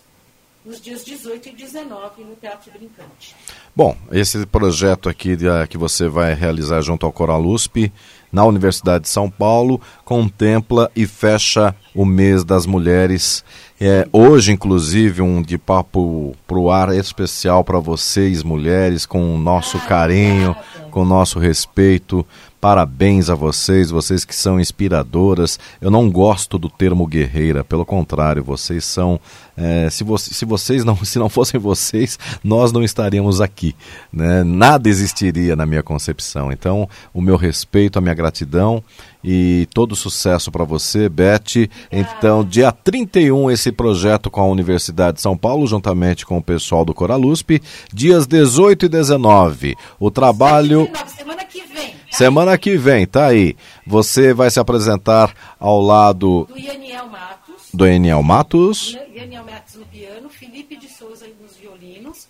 nos 0.65 0.81
dias 0.81 1.05
18 1.05 1.49
e 1.49 1.53
19 1.53 2.23
no 2.23 2.37
Teatro 2.37 2.71
Brincante. 2.71 3.35
Bom, 3.75 3.97
esse 4.13 4.47
projeto 4.47 5.09
aqui 5.09 5.35
uh, 5.35 5.67
que 5.69 5.77
você 5.77 6.07
vai 6.07 6.33
realizar 6.33 6.81
junto 6.81 7.05
ao 7.05 7.13
Coralusp 7.13 7.93
na 8.31 8.45
Universidade 8.45 9.03
de 9.03 9.11
São 9.11 9.29
Paulo 9.29 9.81
contempla 10.05 10.89
e 10.95 11.09
fecha 11.09 11.75
o 11.93 12.05
mês 12.05 12.45
das 12.45 12.67
mulheres. 12.67 13.45
É, 13.81 14.09
hoje, 14.13 14.53
inclusive, 14.53 15.23
um 15.23 15.43
de 15.43 15.59
papo 15.59 16.37
pro 16.47 16.71
ar 16.71 16.95
especial 16.95 17.65
para 17.65 17.81
vocês, 17.81 18.45
mulheres, 18.45 19.05
com 19.05 19.35
o 19.35 19.39
nosso 19.39 19.77
ah, 19.77 19.81
carinho, 19.81 20.57
com 20.93 21.03
o 21.03 21.05
nosso 21.05 21.41
respeito 21.41 22.25
Parabéns 22.65 23.29
a 23.29 23.35
vocês, 23.35 23.91
vocês 23.91 24.25
que 24.25 24.35
são 24.35 24.59
inspiradoras. 24.59 25.61
Eu 25.83 25.91
não 25.91 26.11
gosto 26.11 26.59
do 26.59 26.71
termo 26.71 27.07
guerreira, 27.07 27.63
pelo 27.63 27.85
contrário, 27.85 28.43
vocês 28.43 28.87
são. 28.87 29.21
É, 29.55 29.91
se, 29.91 30.03
vo 30.03 30.17
se 30.17 30.47
vocês 30.47 30.83
não, 30.83 30.97
se 31.05 31.19
não 31.19 31.29
fossem 31.29 31.61
vocês, 31.61 32.19
nós 32.43 32.73
não 32.73 32.83
estaríamos 32.83 33.43
aqui. 33.43 33.77
Né? 34.11 34.43
Nada 34.43 34.89
existiria 34.89 35.55
na 35.55 35.67
minha 35.67 35.83
concepção. 35.83 36.51
Então, 36.51 36.89
o 37.13 37.21
meu 37.21 37.37
respeito, 37.37 37.99
a 37.99 38.01
minha 38.01 38.15
gratidão 38.15 38.83
e 39.23 39.69
todo 39.75 39.95
sucesso 39.95 40.51
para 40.51 40.65
você, 40.65 41.07
Beth. 41.07 41.69
Então, 41.93 42.43
dia 42.43 42.73
31, 42.73 43.51
esse 43.51 43.73
projeto 43.73 44.31
com 44.31 44.41
a 44.41 44.47
Universidade 44.47 45.17
de 45.17 45.21
São 45.21 45.37
Paulo, 45.37 45.67
juntamente 45.67 46.25
com 46.25 46.39
o 46.39 46.43
pessoal 46.43 46.83
do 46.83 46.95
Coralusp. 46.95 47.61
Dias 47.93 48.27
18 48.27 48.87
e 48.87 48.89
19. 48.89 49.77
O 50.01 50.11
trabalho. 50.11 50.89
Semana 51.15 51.45
que 51.45 51.63
vem. 51.67 51.93
Semana 52.17 52.57
que 52.57 52.77
vem, 52.77 53.07
tá 53.07 53.27
aí. 53.27 53.57
Você 53.87 54.33
vai 54.33 54.51
se 54.51 54.61
apresentar 54.61 55.35
ao 55.59 55.81
lado 55.81 56.47
do 56.49 56.59
Yaniel 56.59 57.07
Matos. 57.09 57.69
Do 57.73 57.87
Yaniel 57.87 58.23
Matos. 58.23 58.99
Yaniel 59.13 59.45
Matos 59.45 59.75
no 59.75 59.87
piano, 59.87 60.29
Felipe 60.29 60.77
de 60.77 60.89
Souza 60.89 61.27
nos 61.41 61.57
violinos 61.57 62.29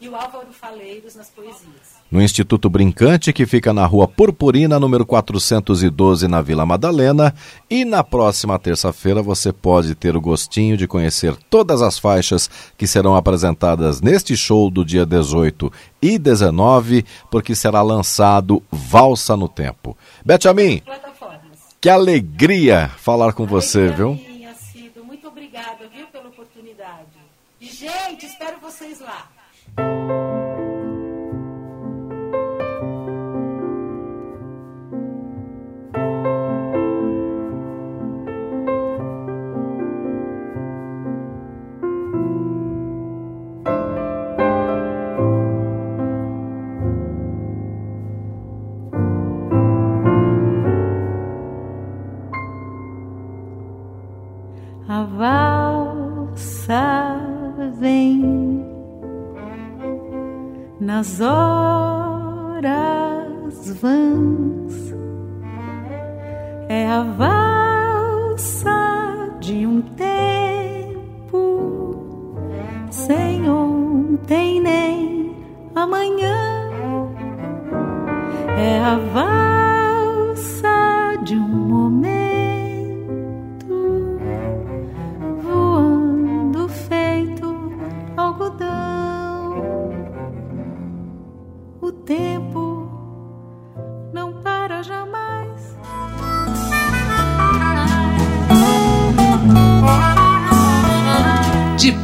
e 0.00 0.08
o 0.08 0.16
Álvaro 0.16 0.52
Faleiros 0.52 1.14
nas 1.14 1.28
poesias 1.28 1.95
no 2.10 2.22
Instituto 2.22 2.70
Brincante, 2.70 3.32
que 3.32 3.46
fica 3.46 3.72
na 3.72 3.84
rua 3.86 4.06
Purpurina, 4.06 4.78
número 4.78 5.04
412, 5.04 6.28
na 6.28 6.40
Vila 6.40 6.64
Madalena. 6.64 7.34
E 7.68 7.84
na 7.84 8.04
próxima 8.04 8.58
terça-feira 8.58 9.22
você 9.22 9.52
pode 9.52 9.94
ter 9.94 10.16
o 10.16 10.20
gostinho 10.20 10.76
de 10.76 10.86
conhecer 10.86 11.34
todas 11.50 11.82
as 11.82 11.98
faixas 11.98 12.48
que 12.76 12.86
serão 12.86 13.16
apresentadas 13.16 14.00
neste 14.00 14.36
show 14.36 14.70
do 14.70 14.84
dia 14.84 15.04
18 15.04 15.72
e 16.00 16.18
19, 16.18 17.04
porque 17.30 17.54
será 17.54 17.82
lançado 17.82 18.62
Valsa 18.70 19.36
no 19.36 19.48
Tempo. 19.48 19.96
Beth 20.24 20.46
Amin, 20.48 20.82
que 21.80 21.90
alegria 21.90 22.88
falar 22.96 23.32
com 23.32 23.46
você, 23.46 23.88
viu? 23.88 24.14
Minha, 24.14 24.54
Muito 25.04 25.28
obrigada, 25.28 25.88
viu, 25.94 26.06
pela 26.08 26.28
oportunidade. 26.28 27.06
Gente, 27.60 28.26
espero 28.26 28.58
vocês 28.60 29.00
lá. 29.00 30.55
Valsa 55.16 56.76
vem 57.78 58.64
nas 60.78 61.20
horas 61.20 62.66
vãs. 63.80 64.94
É 66.68 66.86
a 66.88 67.02
valsa 67.02 68.70
de 69.40 69.66
um 69.66 69.80
tempo 69.80 71.38
sem 72.90 73.48
ontem 73.48 74.60
nem 74.60 75.34
amanhã. 75.74 76.36
É 78.58 78.78
a 78.80 78.96
valsa 79.14 79.45